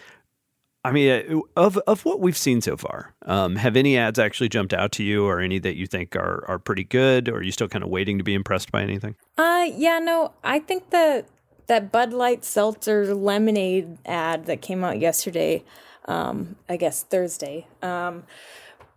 i 0.84 0.92
mean 0.92 1.10
uh, 1.10 1.40
of 1.56 1.78
of 1.86 2.04
what 2.04 2.20
we've 2.20 2.36
seen 2.36 2.60
so 2.60 2.76
far 2.76 3.14
um, 3.26 3.56
have 3.56 3.76
any 3.76 3.96
ads 3.96 4.18
actually 4.18 4.48
jumped 4.48 4.74
out 4.74 4.92
to 4.92 5.02
you 5.02 5.24
or 5.24 5.40
any 5.40 5.58
that 5.58 5.76
you 5.76 5.86
think 5.86 6.14
are 6.14 6.44
are 6.46 6.58
pretty 6.58 6.84
good 6.84 7.28
or 7.28 7.36
are 7.36 7.42
you 7.42 7.52
still 7.52 7.68
kind 7.68 7.82
of 7.82 7.90
waiting 7.90 8.18
to 8.18 8.24
be 8.24 8.34
impressed 8.34 8.70
by 8.70 8.82
anything? 8.82 9.16
Uh 9.38 9.66
yeah 9.74 9.98
no 9.98 10.32
i 10.44 10.58
think 10.58 10.90
the 10.90 11.24
that 11.66 11.90
bud 11.90 12.12
light 12.12 12.44
seltzer 12.44 13.14
lemonade 13.14 13.98
ad 14.04 14.46
that 14.46 14.60
came 14.60 14.84
out 14.84 14.98
yesterday 14.98 15.64
um, 16.06 16.56
I 16.68 16.76
guess 16.76 17.02
Thursday, 17.02 17.66
um, 17.82 18.24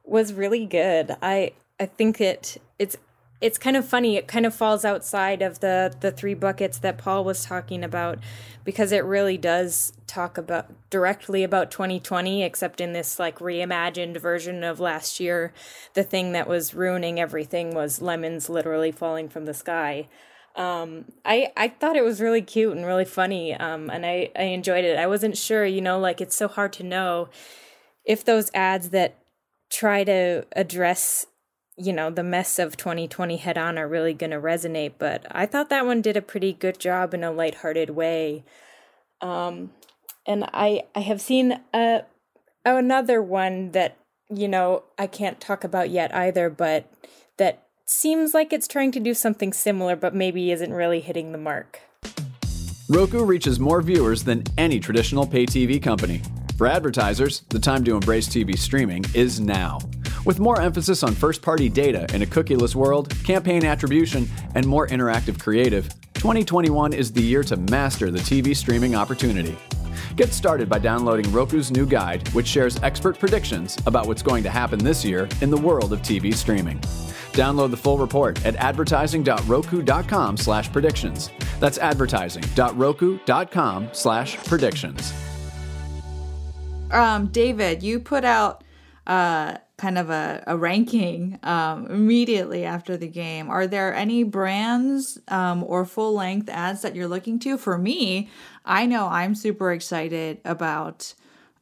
was 0.04 0.34
really 0.34 0.66
good. 0.66 1.16
I 1.22 1.52
I 1.80 1.86
think 1.86 2.20
it 2.22 2.62
it's 2.80 2.98
it's 3.40 3.58
kind 3.58 3.78
of 3.78 3.88
funny. 3.88 4.16
It 4.18 4.28
kind 4.28 4.46
of 4.46 4.56
falls 4.56 4.84
outside 4.84 5.42
of 5.42 5.60
the 5.60 5.96
the 6.00 6.12
three 6.12 6.34
buckets 6.34 6.80
that 6.80 6.98
Paul 6.98 7.24
was 7.24 7.46
talking 7.46 7.84
about 7.84 8.20
because 8.64 8.92
it 8.92 9.06
really 9.06 9.38
does 9.38 9.94
talk 10.08 10.38
about 10.38 10.72
directly 10.90 11.44
about 11.44 11.70
2020 11.70 12.44
except 12.44 12.82
in 12.82 12.94
this 12.94 13.20
like 13.20 13.40
reimagined 13.40 14.18
version 14.18 14.64
of 14.64 14.80
last 14.80 15.20
year 15.20 15.54
the 15.94 16.04
thing 16.04 16.32
that 16.32 16.48
was 16.48 16.74
ruining 16.74 17.20
everything 17.20 17.74
was 17.74 18.02
lemons 18.02 18.50
literally 18.50 18.92
falling 18.92 19.30
from 19.30 19.46
the 19.46 19.54
sky 19.54 20.08
um, 20.58 21.06
I 21.24 21.52
I 21.56 21.70
thought 21.70 21.96
it 21.96 22.04
was 22.04 22.20
really 22.20 22.42
cute 22.42 22.76
and 22.76 22.86
really 22.86 23.06
funny, 23.06 23.54
um, 23.54 23.90
and 23.90 24.06
I 24.06 24.32
I 24.36 24.44
enjoyed 24.44 24.84
it. 24.84 24.98
I 24.98 25.08
wasn't 25.08 25.38
sure, 25.38 25.66
you 25.66 25.82
know, 25.82 26.00
like 26.00 26.20
it's 26.20 26.36
so 26.36 26.48
hard 26.48 26.74
to 26.74 26.84
know 26.84 27.30
if 28.04 28.26
those 28.26 28.50
ads 28.54 28.90
that 28.90 29.16
try 29.70 30.04
to 30.04 30.46
address 30.54 31.28
you 31.78 31.94
know 31.94 32.10
the 32.10 32.24
mess 32.24 32.58
of 32.58 32.76
2020 32.76 33.38
head 33.38 33.58
on 33.58 33.78
are 33.78 33.88
really 33.88 34.14
going 34.14 34.32
to 34.32 34.40
resonate 34.40 34.94
but 34.98 35.26
i 35.30 35.46
thought 35.46 35.70
that 35.70 35.86
one 35.86 36.02
did 36.02 36.18
a 36.18 36.22
pretty 36.22 36.54
good 36.54 36.80
job 36.80 37.14
in 37.14 37.24
a 37.24 37.32
lighthearted 37.32 37.92
way 37.92 38.44
um 39.22 39.72
and 40.26 40.44
i 40.54 40.82
i 40.96 41.02
have 41.02 41.22
seen 41.22 41.60
a 41.74 42.02
another 42.66 43.22
one 43.22 43.72
that 43.72 43.98
you 44.34 44.48
know 44.48 44.84
i 44.98 45.06
can't 45.06 45.40
talk 45.40 45.64
about 45.64 45.90
yet 45.90 46.14
either 46.16 46.50
but 46.50 46.92
seems 47.90 48.34
like 48.34 48.52
it's 48.52 48.68
trying 48.68 48.92
to 48.92 49.00
do 49.00 49.14
something 49.14 49.54
similar, 49.54 49.96
but 49.96 50.14
maybe 50.14 50.52
isn't 50.52 50.74
really 50.74 51.00
hitting 51.00 51.32
the 51.32 51.38
mark. 51.38 51.80
Roku 52.90 53.24
reaches 53.24 53.60
more 53.60 53.82
viewers 53.82 54.24
than 54.24 54.44
any 54.58 54.80
traditional 54.80 55.26
pay 55.26 55.46
TV 55.46 55.82
company. 55.82 56.22
For 56.58 56.68
advertisers, 56.68 57.42
the 57.50 57.60
time 57.60 57.84
to 57.86 57.96
embrace 57.96 58.28
TV 58.28 58.58
streaming 58.58 59.06
is 59.14 59.40
now. 59.40 59.80
With 60.26 60.40
more 60.40 60.60
emphasis 60.60 61.04
on 61.04 61.14
first 61.14 61.42
party 61.42 61.70
data 61.70 62.08
in 62.14 62.22
a 62.22 62.26
cookieless 62.26 62.76
world, 62.76 63.14
campaign 63.24 63.66
attribution, 63.66 64.28
and 64.56 64.66
more 64.66 64.88
interactive 64.88 65.40
creative, 65.40 65.88
2021 66.16 66.94
is 66.94 67.12
the 67.12 67.22
year 67.22 67.44
to 67.44 67.56
master 67.56 68.12
the 68.12 68.20
TV 68.20 68.56
streaming 68.56 68.96
opportunity. 68.96 69.58
Get 70.18 70.34
started 70.34 70.68
by 70.68 70.80
downloading 70.80 71.32
Roku's 71.32 71.70
new 71.70 71.86
guide, 71.86 72.28
which 72.30 72.48
shares 72.48 72.82
expert 72.82 73.20
predictions 73.20 73.78
about 73.86 74.08
what's 74.08 74.24
going 74.24 74.42
to 74.46 74.50
happen 74.50 74.80
this 74.80 75.06
year 75.06 75.30
in 75.42 75.52
the 75.52 75.58
world 75.58 75.94
of 75.94 76.02
TV 76.02 76.34
streaming. 76.34 76.80
Download 77.34 77.70
the 77.70 77.78
full 77.78 78.00
report 78.00 78.44
at 78.44 78.56
advertising.roku.com 78.56 80.38
slash 80.38 80.72
predictions. 80.72 81.30
That's 81.60 81.78
advertising.roku.com 81.78 83.90
slash 83.92 84.38
predictions. 84.38 85.14
Um, 86.90 87.28
David, 87.28 87.84
you 87.84 88.00
put 88.00 88.26
out 88.26 88.64
uh, 89.06 89.58
kind 89.78 90.00
of 90.00 90.10
a, 90.10 90.44
a 90.48 90.58
ranking 90.58 91.40
um, 91.44 91.86
immediately 91.88 92.66
after 92.66 92.98
the 92.98 93.08
game. 93.08 93.50
Are 93.50 93.68
there 93.68 93.94
any 93.94 94.24
brands 94.24 95.20
um, 95.28 95.64
or 95.64 95.86
full 95.86 96.16
length 96.16 96.50
ads 96.50 96.82
that 96.82 96.96
you're 96.96 97.08
looking 97.08 97.38
to? 97.40 97.58
For 97.58 97.78
me, 97.78 98.30
I 98.68 98.86
know 98.86 99.08
I'm 99.08 99.34
super 99.34 99.72
excited 99.72 100.40
about 100.46 101.14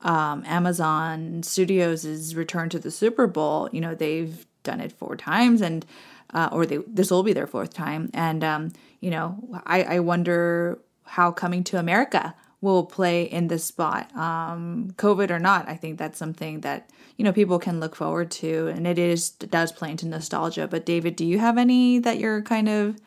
um, 0.01 0.43
Amazon 0.45 1.43
Studios' 1.43 2.35
return 2.35 2.69
to 2.69 2.79
the 2.79 2.91
Super 2.91 3.27
Bowl. 3.27 3.69
You 3.71 3.81
know, 3.81 3.95
they've 3.95 4.45
done 4.63 4.81
it 4.81 4.91
four 4.91 5.15
times 5.15 5.61
and 5.61 5.85
uh, 6.33 6.49
or 6.51 6.65
they, 6.65 6.77
this 6.87 7.11
will 7.11 7.23
be 7.23 7.33
their 7.33 7.47
fourth 7.47 7.73
time. 7.73 8.09
And 8.13 8.43
um, 8.43 8.71
you 9.05 9.11
know 9.11 9.37
I, 9.65 9.83
I 9.83 9.99
wonder 9.99 10.79
how 11.03 11.31
coming 11.31 11.63
to 11.65 11.77
america 11.77 12.33
will 12.61 12.83
play 12.83 13.23
in 13.23 13.47
this 13.47 13.63
spot. 13.63 14.13
Um, 14.15 14.93
covid 14.97 15.29
or 15.29 15.39
not 15.39 15.69
i 15.69 15.75
think 15.75 15.99
that's 15.99 16.17
something 16.17 16.61
that 16.61 16.89
you 17.15 17.23
know 17.23 17.31
people 17.31 17.59
can 17.59 17.79
look 17.79 17.95
forward 17.95 18.31
to 18.31 18.67
and 18.67 18.87
it 18.87 18.97
is 18.97 19.33
it 19.41 19.51
does 19.51 19.71
play 19.71 19.91
into 19.91 20.07
nostalgia. 20.07 20.67
But 20.67 20.85
david 20.85 21.15
do 21.15 21.25
you 21.25 21.37
have 21.39 21.57
any 21.57 21.99
that 21.99 22.17
you're 22.17 22.41
kind 22.41 22.67
of 22.67 22.97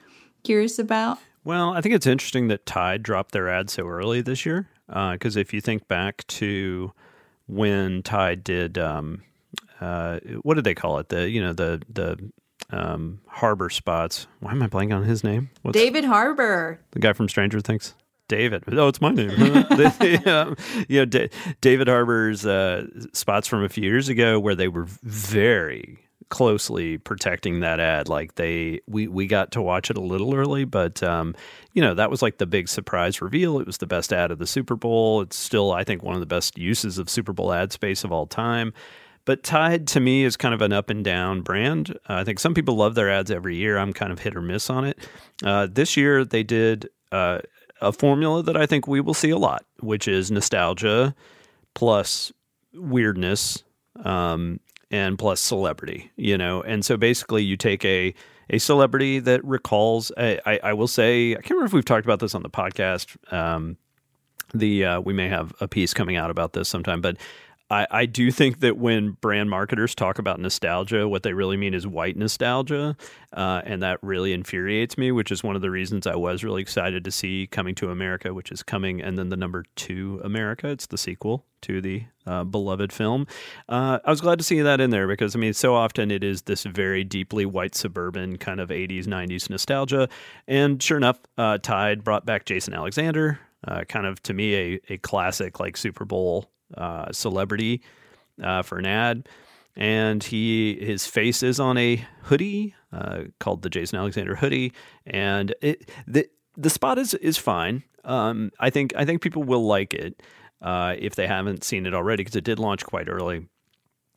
curious 0.44 0.78
about 0.78 1.18
well 1.48 1.72
i 1.72 1.80
think 1.80 1.94
it's 1.94 2.06
interesting 2.06 2.48
that 2.48 2.64
tide 2.66 3.02
dropped 3.02 3.32
their 3.32 3.48
ad 3.48 3.70
so 3.70 3.86
early 3.86 4.20
this 4.20 4.44
year 4.46 4.68
because 4.86 5.36
uh, 5.36 5.40
if 5.40 5.52
you 5.52 5.60
think 5.60 5.88
back 5.88 6.26
to 6.26 6.92
when 7.46 8.02
tide 8.02 8.44
did 8.44 8.78
um, 8.78 9.22
uh, 9.80 10.20
what 10.42 10.54
did 10.54 10.64
they 10.64 10.74
call 10.74 10.98
it? 10.98 11.08
The 11.08 11.28
you 11.28 11.40
know 11.40 11.52
the 11.52 11.82
the 11.88 12.18
um, 12.70 13.20
Harbour 13.26 13.70
spots. 13.70 14.26
Why 14.40 14.52
am 14.52 14.62
I 14.62 14.68
blanking 14.68 14.94
on 14.94 15.04
his 15.04 15.24
name? 15.24 15.50
What's, 15.62 15.76
David 15.76 16.04
Harbour, 16.04 16.80
the 16.92 16.98
guy 16.98 17.12
from 17.12 17.28
Stranger 17.28 17.60
Things. 17.60 17.94
David. 18.28 18.64
Oh, 18.72 18.88
it's 18.88 19.00
my 19.00 19.10
name. 19.10 19.30
yeah, 19.40 20.52
you 20.86 20.98
know, 21.00 21.04
D- 21.06 21.30
David 21.62 21.88
Harbour's 21.88 22.44
uh, 22.44 22.86
spots 23.14 23.48
from 23.48 23.64
a 23.64 23.70
few 23.70 23.84
years 23.84 24.10
ago 24.10 24.38
where 24.38 24.54
they 24.54 24.68
were 24.68 24.84
very 24.84 25.98
closely 26.30 26.98
protecting 26.98 27.60
that 27.60 27.80
ad. 27.80 28.08
Like 28.08 28.34
they, 28.34 28.80
we 28.86 29.08
we 29.08 29.26
got 29.26 29.52
to 29.52 29.62
watch 29.62 29.90
it 29.90 29.96
a 29.96 30.02
little 30.02 30.34
early, 30.34 30.64
but 30.64 31.02
um, 31.02 31.34
you 31.72 31.82
know 31.82 31.94
that 31.94 32.10
was 32.10 32.22
like 32.22 32.38
the 32.38 32.46
big 32.46 32.68
surprise 32.68 33.20
reveal. 33.20 33.58
It 33.58 33.66
was 33.66 33.78
the 33.78 33.86
best 33.86 34.12
ad 34.12 34.30
of 34.30 34.38
the 34.38 34.46
Super 34.46 34.76
Bowl. 34.76 35.20
It's 35.22 35.36
still, 35.36 35.72
I 35.72 35.84
think, 35.84 36.02
one 36.02 36.14
of 36.14 36.20
the 36.20 36.26
best 36.26 36.58
uses 36.58 36.98
of 36.98 37.08
Super 37.10 37.32
Bowl 37.32 37.52
ad 37.52 37.72
space 37.72 38.04
of 38.04 38.12
all 38.12 38.26
time. 38.26 38.72
But 39.24 39.42
Tide 39.42 39.86
to 39.88 40.00
me 40.00 40.24
is 40.24 40.38
kind 40.38 40.54
of 40.54 40.62
an 40.62 40.72
up 40.72 40.88
and 40.88 41.04
down 41.04 41.42
brand. 41.42 41.90
Uh, 42.08 42.14
I 42.14 42.24
think 42.24 42.38
some 42.38 42.54
people 42.54 42.76
love 42.76 42.94
their 42.94 43.10
ads 43.10 43.30
every 43.30 43.56
year. 43.56 43.76
I'm 43.76 43.92
kind 43.92 44.10
of 44.10 44.20
hit 44.20 44.34
or 44.34 44.40
miss 44.40 44.70
on 44.70 44.86
it. 44.86 44.98
Uh, 45.44 45.68
this 45.70 45.98
year 45.98 46.24
they 46.24 46.42
did 46.42 46.88
uh, 47.12 47.40
a 47.82 47.92
formula 47.92 48.42
that 48.42 48.56
I 48.56 48.64
think 48.64 48.86
we 48.86 49.00
will 49.00 49.14
see 49.14 49.30
a 49.30 49.36
lot, 49.36 49.66
which 49.80 50.08
is 50.08 50.30
nostalgia 50.30 51.14
plus 51.74 52.32
weirdness 52.72 53.64
um, 54.04 54.60
and 54.90 55.18
plus 55.18 55.40
celebrity. 55.40 56.10
You 56.16 56.38
know, 56.38 56.62
and 56.62 56.84
so 56.84 56.96
basically 56.96 57.42
you 57.42 57.56
take 57.56 57.84
a 57.84 58.14
a 58.50 58.58
celebrity 58.58 59.18
that 59.20 59.44
recalls. 59.44 60.10
I, 60.16 60.40
I, 60.46 60.60
I 60.64 60.72
will 60.72 60.88
say 60.88 61.32
I 61.32 61.36
can't 61.36 61.50
remember 61.50 61.66
if 61.66 61.72
we've 61.72 61.84
talked 61.84 62.06
about 62.06 62.20
this 62.20 62.34
on 62.34 62.42
the 62.42 62.50
podcast. 62.50 63.16
Um, 63.32 63.76
the 64.54 64.84
uh, 64.84 65.00
we 65.00 65.12
may 65.12 65.28
have 65.28 65.52
a 65.60 65.68
piece 65.68 65.92
coming 65.92 66.16
out 66.16 66.30
about 66.30 66.52
this 66.54 66.68
sometime, 66.68 67.00
but 67.00 67.16
I, 67.70 67.86
I 67.90 68.06
do 68.06 68.30
think 68.30 68.60
that 68.60 68.78
when 68.78 69.12
brand 69.12 69.50
marketers 69.50 69.94
talk 69.94 70.18
about 70.18 70.40
nostalgia, 70.40 71.08
what 71.08 71.22
they 71.22 71.32
really 71.32 71.56
mean 71.56 71.74
is 71.74 71.86
white 71.86 72.16
nostalgia. 72.16 72.96
Uh, 73.32 73.60
and 73.64 73.82
that 73.82 73.98
really 74.02 74.32
infuriates 74.32 74.96
me, 74.96 75.12
which 75.12 75.30
is 75.30 75.42
one 75.42 75.54
of 75.54 75.60
the 75.60 75.70
reasons 75.70 76.06
I 76.06 76.14
was 76.14 76.42
really 76.42 76.62
excited 76.62 77.04
to 77.04 77.10
see 77.10 77.46
Coming 77.46 77.74
to 77.76 77.90
America, 77.90 78.32
which 78.32 78.50
is 78.50 78.62
coming, 78.62 79.02
and 79.02 79.18
then 79.18 79.28
the 79.28 79.36
number 79.36 79.64
two 79.76 80.20
America. 80.24 80.68
It's 80.68 80.86
the 80.86 80.96
sequel 80.96 81.44
to 81.62 81.80
the 81.80 82.04
uh, 82.26 82.44
beloved 82.44 82.92
film. 82.92 83.26
Uh, 83.68 83.98
I 84.04 84.10
was 84.10 84.20
glad 84.20 84.38
to 84.38 84.44
see 84.44 84.62
that 84.62 84.80
in 84.80 84.90
there 84.90 85.06
because, 85.06 85.34
I 85.36 85.38
mean, 85.38 85.52
so 85.52 85.74
often 85.74 86.10
it 86.10 86.24
is 86.24 86.42
this 86.42 86.62
very 86.62 87.04
deeply 87.04 87.44
white 87.44 87.74
suburban 87.74 88.38
kind 88.38 88.60
of 88.60 88.70
80s, 88.70 89.04
90s 89.04 89.50
nostalgia. 89.50 90.08
And 90.46 90.82
sure 90.82 90.96
enough, 90.96 91.18
uh, 91.36 91.58
Tide 91.58 92.04
brought 92.04 92.24
back 92.24 92.46
Jason 92.46 92.72
Alexander, 92.72 93.40
uh, 93.66 93.84
kind 93.84 94.06
of 94.06 94.22
to 94.22 94.34
me 94.34 94.54
a, 94.54 94.80
a 94.90 94.98
classic 94.98 95.60
like 95.60 95.76
Super 95.76 96.04
Bowl 96.04 96.50
uh, 96.76 97.10
celebrity 97.12 97.82
uh, 98.42 98.62
for 98.62 98.78
an 98.78 98.86
ad, 98.86 99.28
and 99.76 100.22
he 100.22 100.78
his 100.80 101.06
face 101.06 101.42
is 101.42 101.58
on 101.58 101.76
a 101.76 102.04
hoodie 102.22 102.74
uh, 102.92 103.22
called 103.40 103.62
the 103.62 103.70
Jason 103.70 103.98
Alexander 103.98 104.36
hoodie, 104.36 104.72
and 105.06 105.54
it 105.60 105.90
the 106.06 106.28
the 106.56 106.70
spot 106.70 106.98
is 106.98 107.14
is 107.14 107.38
fine. 107.38 107.82
Um, 108.04 108.50
I 108.60 108.70
think 108.70 108.92
I 108.96 109.04
think 109.04 109.22
people 109.22 109.42
will 109.42 109.66
like 109.66 109.94
it 109.94 110.22
if 110.62 111.14
they 111.14 111.26
haven't 111.26 111.64
seen 111.64 111.86
it 111.86 111.94
already 111.94 112.22
because 112.22 112.36
it 112.36 112.44
did 112.44 112.58
launch 112.58 112.84
quite 112.84 113.08
early. 113.08 113.46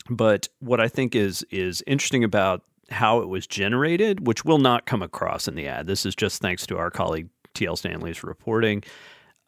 But 0.10 0.50
what 0.60 0.79
I 0.79 0.88
think 0.88 1.15
is 1.15 1.43
is 1.51 1.83
interesting 1.88 2.24
about 2.24 2.63
how 2.89 3.19
it 3.19 3.29
was 3.29 3.48
generated, 3.48 4.27
which 4.27 4.43
will 4.45 4.57
not 4.57 4.86
come 4.86 5.01
across 5.01 5.48
in 5.48 5.55
the 5.55 5.67
ad. 5.67 5.88
This 5.88 6.05
is 6.05 6.15
just 6.15 6.41
thanks 6.41 6.67
to 6.67 6.77
our 6.77 6.91
colleague 6.91 7.29
TL 7.53 7.77
Stanley's 7.77 8.24
reporting 8.24 8.83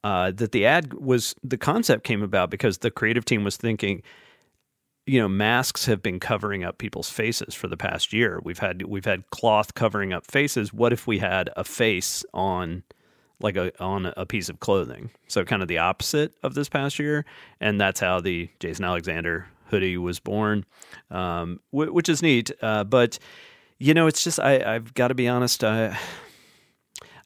uh, 0.03 0.31
that 0.31 0.51
the 0.51 0.65
ad 0.65 0.93
was 0.93 1.35
the 1.43 1.57
concept 1.57 2.03
came 2.03 2.21
about 2.21 2.49
because 2.49 2.79
the 2.79 2.91
creative 2.91 3.25
team 3.25 3.43
was 3.43 3.57
thinking 3.57 4.01
you 5.05 5.19
know 5.19 5.27
masks 5.27 5.85
have 5.85 6.01
been 6.01 6.19
covering 6.19 6.63
up 6.63 6.77
people's 6.77 7.09
faces 7.09 7.53
for 7.53 7.67
the 7.67 7.77
past 7.77 8.13
year. 8.13 8.39
We've 8.43 8.59
had 8.59 8.83
we've 8.83 9.05
had 9.05 9.29
cloth 9.29 9.73
covering 9.75 10.13
up 10.13 10.29
faces. 10.29 10.73
What 10.73 10.93
if 10.93 11.07
we 11.07 11.19
had 11.19 11.49
a 11.55 11.63
face 11.63 12.23
on 12.33 12.83
like 13.39 13.57
a 13.57 13.71
on 13.81 14.13
a 14.17 14.25
piece 14.25 14.49
of 14.49 14.59
clothing? 14.59 15.11
So 15.27 15.43
kind 15.43 15.61
of 15.61 15.67
the 15.67 15.79
opposite 15.79 16.33
of 16.43 16.53
this 16.53 16.69
past 16.69 16.99
year 16.99 17.25
and 17.59 17.79
that's 17.79 17.99
how 17.99 18.19
the 18.19 18.49
jason 18.59 18.85
alexander 18.85 19.47
hoodie 19.67 19.97
was 19.97 20.19
born 20.19 20.65
um, 21.09 21.59
which 21.71 22.09
is 22.09 22.21
neat 22.21 22.51
uh, 22.61 22.83
but 22.83 23.17
you 23.79 23.93
know 23.93 24.07
it's 24.07 24.23
just 24.23 24.39
I, 24.39 24.75
i've 24.75 24.93
got 24.93 25.07
to 25.07 25.15
be 25.15 25.27
honest 25.27 25.63
I, 25.63 25.97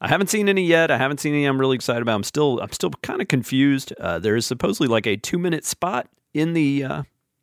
I 0.00 0.08
haven't 0.08 0.28
seen 0.28 0.48
any 0.48 0.64
yet. 0.64 0.90
I 0.90 0.98
haven't 0.98 1.18
seen 1.18 1.34
any. 1.34 1.44
I'm 1.44 1.60
really 1.60 1.74
excited 1.74 2.02
about. 2.02 2.14
I'm 2.14 2.22
still 2.22 2.60
I'm 2.60 2.72
still 2.72 2.90
kind 3.02 3.20
of 3.20 3.28
confused. 3.28 3.92
Uh, 3.98 4.18
there 4.18 4.36
is 4.36 4.46
supposedly 4.46 4.88
like 4.88 5.06
a 5.06 5.16
two 5.16 5.38
minute 5.38 5.64
spot 5.64 6.08
in 6.34 6.52
the 6.52 6.84
uh, 6.84 7.02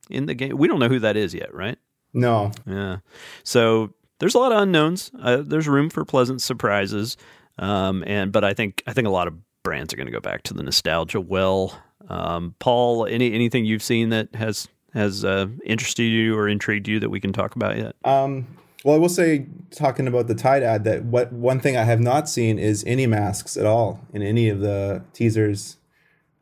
in 0.10 0.26
the 0.26 0.34
game. 0.34 0.58
We 0.58 0.68
don't 0.68 0.80
know 0.80 0.90
who 0.90 1.00
that 1.00 1.18
is 1.18 1.34
yet, 1.34 1.54
right? 1.54 1.78
No. 2.14 2.52
Yeah. 2.66 2.98
So 3.44 3.94
there's 4.20 4.36
a 4.36 4.40
lot 4.40 4.52
of 4.52 4.60
unknowns. 4.60 5.12
Uh, 5.20 5.44
there's 5.46 5.68
room 5.68 5.90
for 5.90 6.06
pleasant 6.06 6.42
surprises. 6.42 7.18
Um, 7.58 8.04
and 8.08 8.32
but 8.32 8.44
I 8.44 8.54
think 8.54 8.84
I 8.88 8.94
think 8.94 9.08
a 9.08 9.12
lot 9.12 9.28
of 9.28 9.36
brands 9.64 9.94
are 9.94 9.98
going 9.98 10.08
to 10.08 10.14
go 10.14 10.20
back 10.20 10.44
to 10.44 10.54
the 10.54 10.64
nostalgia 10.64 11.20
well. 11.20 11.78
Um, 12.08 12.56
Paul, 12.60 13.06
any 13.06 13.34
anything 13.34 13.66
you've 13.66 13.84
seen 13.84 14.10
that 14.10 14.34
has 14.36 14.68
has 14.94 15.26
uh, 15.26 15.48
interested 15.66 16.04
you 16.04 16.38
or 16.38 16.48
intrigued 16.48 16.88
you 16.88 17.00
that 17.00 17.10
we 17.10 17.20
can 17.20 17.34
talk 17.34 17.56
about 17.56 17.78
yet? 17.78 17.96
Um, 18.06 18.48
well, 18.86 18.94
I 18.94 19.00
will 19.00 19.10
say, 19.10 19.48
talking 19.72 20.06
about 20.06 20.28
the 20.28 20.36
Tide 20.36 20.62
ad, 20.62 20.84
that 20.84 21.06
what 21.06 21.34
one 21.34 21.60
thing 21.60 21.76
I 21.76 21.86
have 21.86 22.00
not 22.00 22.30
seen 22.30 22.60
is 22.60 22.84
any 22.86 23.08
masks 23.08 23.58
at 23.58 23.66
all 23.66 24.00
in 24.14 24.22
any 24.22 24.48
of 24.48 24.60
the 24.60 25.04
teasers, 25.12 25.78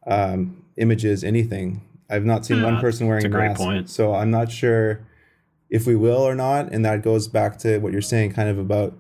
um, 0.06 0.62
images, 0.76 1.24
anything. 1.24 1.88
I've 2.10 2.26
not 2.26 2.46
seen 2.46 2.62
one 2.62 2.82
person 2.82 3.08
wearing 3.08 3.24
a, 3.24 3.30
a 3.30 3.32
mask. 3.32 3.62
Point. 3.62 3.90
So 3.90 4.14
I'm 4.14 4.30
not 4.30 4.52
sure 4.52 5.08
if 5.70 5.88
we 5.88 5.96
will 5.96 6.18
or 6.18 6.36
not. 6.36 6.70
And 6.74 6.84
that 6.84 7.02
goes 7.02 7.30
back 7.30 7.60
to 7.60 7.78
what 7.78 7.94
you're 7.94 8.02
saying, 8.02 8.34
kind 8.34 8.50
of 8.50 8.60
about 8.60 8.94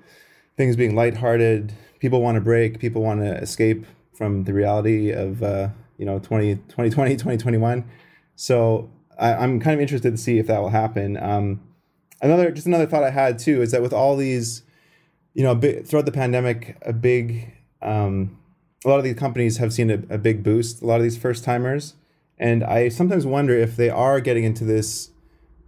things 0.55 0.77
being 0.77 0.95
lighthearted. 0.95 1.73
People 1.99 2.21
want 2.21 2.35
to 2.35 2.41
break. 2.41 2.79
People 2.79 3.01
want 3.01 3.19
to 3.19 3.35
escape 3.39 3.85
from 4.13 4.45
the 4.45 4.53
reality 4.53 5.11
of 5.11 5.43
uh, 5.43 5.67
you 5.97 6.05
know 6.05 6.17
20, 6.17 6.55
2020, 6.55 7.15
2021. 7.15 7.83
So 8.37 8.89
I, 9.19 9.43
am 9.43 9.59
kind 9.59 9.73
of 9.73 9.81
interested 9.81 10.11
to 10.11 10.17
see 10.17 10.39
if 10.39 10.47
that 10.47 10.61
will 10.61 10.69
happen. 10.69 11.21
Um, 11.21 11.59
another 12.23 12.51
just 12.51 12.65
another 12.65 12.87
thought 12.87 13.03
I 13.03 13.11
had 13.11 13.37
too 13.37 13.61
is 13.61 13.71
that 13.71 13.81
with 13.81 13.93
all 13.93 14.15
these, 14.15 14.63
you 15.33 15.43
know, 15.43 15.53
big, 15.53 15.85
throughout 15.85 16.05
the 16.05 16.11
pandemic, 16.11 16.77
a 16.81 16.93
big, 16.93 17.53
um, 17.81 18.39
a 18.85 18.89
lot 18.89 18.97
of 18.97 19.03
these 19.03 19.15
companies 19.15 19.57
have 19.57 19.73
seen 19.73 19.91
a, 19.91 20.01
a 20.09 20.17
big 20.17 20.43
boost. 20.43 20.81
A 20.81 20.85
lot 20.85 20.95
of 20.95 21.03
these 21.03 21.17
first 21.17 21.43
timers, 21.43 21.95
and 22.37 22.63
I 22.63 22.89
sometimes 22.89 23.25
wonder 23.25 23.55
if 23.55 23.75
they 23.75 23.89
are 23.89 24.19
getting 24.19 24.45
into 24.45 24.63
this 24.63 25.11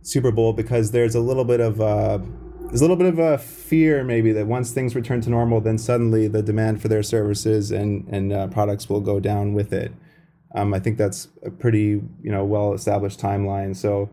Super 0.02 0.32
Bowl 0.32 0.54
because 0.54 0.92
there's 0.92 1.16
a 1.16 1.20
little 1.20 1.46
bit 1.46 1.60
of 1.60 1.82
uh, 1.82 2.20
there's 2.68 2.82
a 2.82 2.84
little 2.84 2.96
bit 2.96 3.08
of 3.08 3.20
a 3.20 3.38
fear 3.38 4.04
maybe 4.04 4.32
that 4.32 4.48
once 4.48 4.72
things 4.72 4.96
return 4.96 5.22
to 5.22 5.30
normal, 5.30 5.62
then 5.62 5.78
suddenly 5.78 6.28
the 6.28 6.42
demand 6.42 6.82
for 6.82 6.88
their 6.88 7.04
services 7.04 7.72
and 7.72 8.08
and 8.10 8.32
uh, 8.32 8.48
products 8.48 8.90
will 8.90 9.02
go 9.02 9.20
down 9.20 9.54
with 9.54 9.74
it. 9.74 9.92
Um, 10.54 10.74
I 10.74 10.80
think 10.80 10.98
that's 10.98 11.28
a 11.44 11.52
pretty 11.52 12.02
you 12.24 12.32
know 12.32 12.46
well 12.46 12.74
established 12.74 13.20
timeline. 13.20 13.76
So 13.76 14.10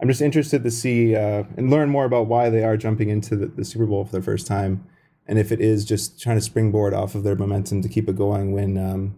I'm 0.00 0.08
just 0.08 0.22
interested 0.22 0.62
to 0.64 0.70
see 0.70 1.14
uh, 1.14 1.44
and 1.56 1.70
learn 1.70 1.90
more 1.90 2.04
about 2.04 2.26
why 2.26 2.48
they 2.48 2.64
are 2.64 2.76
jumping 2.76 3.10
into 3.10 3.36
the, 3.36 3.46
the, 3.46 3.64
Super 3.64 3.84
Bowl 3.84 4.04
for 4.04 4.12
the 4.12 4.22
first 4.22 4.46
time, 4.46 4.84
and 5.26 5.38
if 5.38 5.52
it 5.52 5.60
is 5.60 5.84
just 5.84 6.20
trying 6.20 6.36
to 6.36 6.40
springboard 6.40 6.94
off 6.94 7.14
of 7.14 7.22
their 7.22 7.36
momentum 7.36 7.82
to 7.82 7.88
keep 7.88 8.08
it 8.08 8.16
going. 8.16 8.52
When 8.52 8.78
um, 8.78 9.16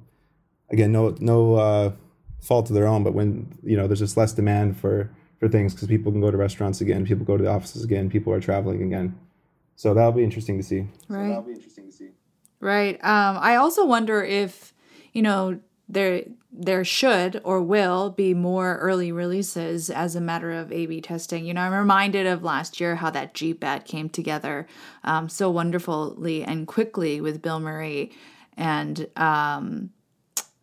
again, 0.71 0.91
no 0.91 1.17
no 1.21 1.55
uh, 1.55 1.93
fault 2.41 2.69
of 2.69 2.75
their 2.75 2.89
own, 2.89 3.05
but 3.05 3.15
when 3.15 3.59
you 3.63 3.77
know 3.77 3.87
there's 3.87 4.01
just 4.01 4.17
less 4.17 4.33
demand 4.33 4.77
for 4.77 5.11
for 5.39 5.49
things 5.49 5.73
because 5.73 5.89
people 5.89 6.11
can 6.11 6.21
go 6.21 6.31
to 6.31 6.37
restaurants 6.37 6.81
again, 6.81 7.07
people 7.07 7.25
go 7.25 7.37
to 7.37 7.45
the 7.45 7.51
offices 7.51 7.85
again, 7.85 8.11
people 8.11 8.33
are 8.33 8.41
traveling 8.41 8.83
again. 8.83 9.19
So 9.77 9.95
that'll 9.95 10.13
be 10.13 10.25
interesting 10.25 10.59
to 10.59 10.65
see. 10.65 10.87
Right. 11.09 11.25
So 11.25 11.29
that'll 11.29 11.43
be 11.43 11.53
interesting 11.53 11.87
to 11.87 11.93
see. 11.93 12.09
Right. 12.61 12.95
Um, 13.05 13.39
I 13.41 13.57
also 13.57 13.85
wonder 13.85 14.23
if 14.23 14.75
you 15.13 15.23
know 15.23 15.61
there 15.93 16.23
there 16.51 16.85
should 16.85 17.41
or 17.45 17.63
will 17.63 18.11
be 18.11 18.35
more 18.35 18.79
early 18.79 19.13
releases 19.13 19.91
as 19.91 20.17
a 20.17 20.21
matter 20.21 20.51
of 20.51 20.73
A/B 20.73 21.03
testing. 21.03 21.45
You 21.45 21.55
know, 21.55 21.61
I'm 21.61 21.73
reminded 21.73 22.27
of 22.27 22.43
last 22.43 22.81
year 22.81 22.97
how 22.97 23.11
that 23.11 23.35
Jeep 23.35 23.63
ad 23.63 23.85
came 23.85 24.09
together 24.09 24.67
um, 25.05 25.29
so 25.29 25.51
wonderfully 25.51 26.43
and 26.43 26.67
quickly 26.67 27.21
with 27.21 27.43
Bill 27.43 27.61
Murray, 27.61 28.11
and 28.57 29.07
um, 29.17 29.91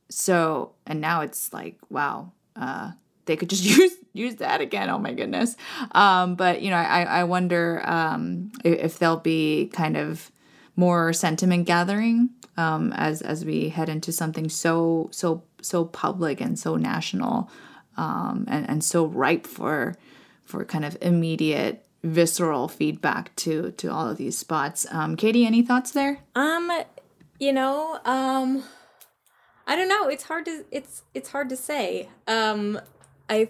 so 0.10 0.74
and 0.86 1.00
now 1.00 1.22
it's 1.22 1.54
like 1.54 1.78
wow, 1.90 2.32
uh, 2.56 2.92
they 3.26 3.36
could 3.36 3.50
just 3.50 3.64
use 3.78 3.94
use 4.14 4.36
that 4.38 4.62
again. 4.62 4.90
Oh 4.90 4.98
my 4.98 5.14
goodness! 5.14 5.56
Um, 5.92 6.36
but 6.36 6.64
you 6.64 6.72
know, 6.72 6.78
I 6.78 7.04
I 7.04 7.24
wonder 7.26 7.82
um, 7.86 8.52
if 8.64 8.98
there'll 8.98 9.18
be 9.18 9.68
kind 9.74 9.96
of 9.96 10.32
more 10.76 11.14
sentiment 11.14 11.68
gathering 11.68 12.30
um, 12.60 12.92
as 12.94 13.22
as 13.22 13.46
we 13.46 13.70
head 13.70 13.88
into 13.88 14.12
something 14.12 14.50
so 14.50 15.08
so 15.12 15.44
so 15.62 15.86
public 15.86 16.42
and 16.42 16.60
so 16.60 16.76
national 16.76 17.50
um, 17.96 18.46
and 18.50 18.70
and 18.70 18.84
so 18.84 19.06
ripe 19.06 19.48
for 19.48 19.96
for 20.44 20.66
kind 20.66 20.84
of 20.84 20.98
immediate 21.02 21.86
visceral 22.04 22.68
feedback 22.68 23.34
to 23.38 23.72
to 23.72 23.88
all 23.88 24.10
of 24.10 24.18
these 24.18 24.38
spots. 24.38 24.86
Um, 24.92 25.16
Katie, 25.16 25.46
any 25.46 25.62
thoughts 25.62 25.92
there? 25.92 26.20
Um, 26.36 26.70
you 27.40 27.54
know, 27.54 28.00
um, 28.04 28.64
I 29.66 29.78
don't 29.78 29.90
know. 29.90 30.10
It's 30.10 30.24
hard 30.24 30.46
to 30.46 30.66
it's 30.70 31.04
it's 31.14 31.30
hard 31.30 31.48
to 31.50 31.56
say. 31.56 32.10
Um, 32.28 32.82
I 33.30 33.50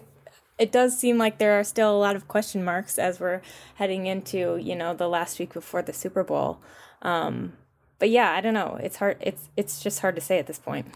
it 0.59 0.71
does 0.71 0.95
seem 0.95 1.17
like 1.17 1.39
there 1.39 1.59
are 1.59 1.63
still 1.63 1.95
a 1.95 1.97
lot 1.97 2.15
of 2.15 2.27
question 2.27 2.63
marks 2.63 2.99
as 2.99 3.19
we're 3.19 3.41
heading 3.75 4.05
into 4.05 4.57
you 4.57 4.75
know 4.75 4.93
the 4.93 5.07
last 5.07 5.39
week 5.39 5.53
before 5.53 5.81
the 5.81 5.93
Super 5.93 6.23
Bowl. 6.23 6.59
Um, 7.01 7.53
but 7.99 8.09
yeah, 8.09 8.31
I 8.31 8.41
don't 8.41 8.53
know. 8.53 8.79
It's 8.81 8.95
hard. 8.95 9.17
It's 9.19 9.49
it's 9.55 9.83
just 9.83 9.99
hard 9.99 10.15
to 10.15 10.21
say 10.21 10.39
at 10.39 10.47
this 10.47 10.57
point. 10.59 10.87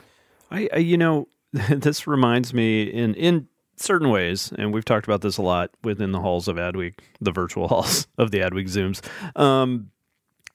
I, 0.50 0.70
I 0.74 0.78
you 0.78 0.98
know 0.98 1.28
this 1.52 2.08
reminds 2.08 2.54
me 2.54 2.84
in 2.84 3.13
in 3.16 3.48
certain 3.76 4.10
ways, 4.10 4.52
and 4.58 4.74
we've 4.74 4.86
talked 4.86 5.06
about 5.06 5.22
this 5.22 5.38
a 5.38 5.42
lot 5.42 5.72
within 5.84 6.12
the 6.12 6.20
halls 6.20 6.48
of 6.48 6.56
Adweek, 6.58 7.00
the 7.22 7.32
virtual 7.32 7.68
halls 7.70 8.08
of 8.18 8.32
the 8.32 8.39
Adweek 8.39 8.70
Zooms. 8.70 9.02
Um, 9.39 9.92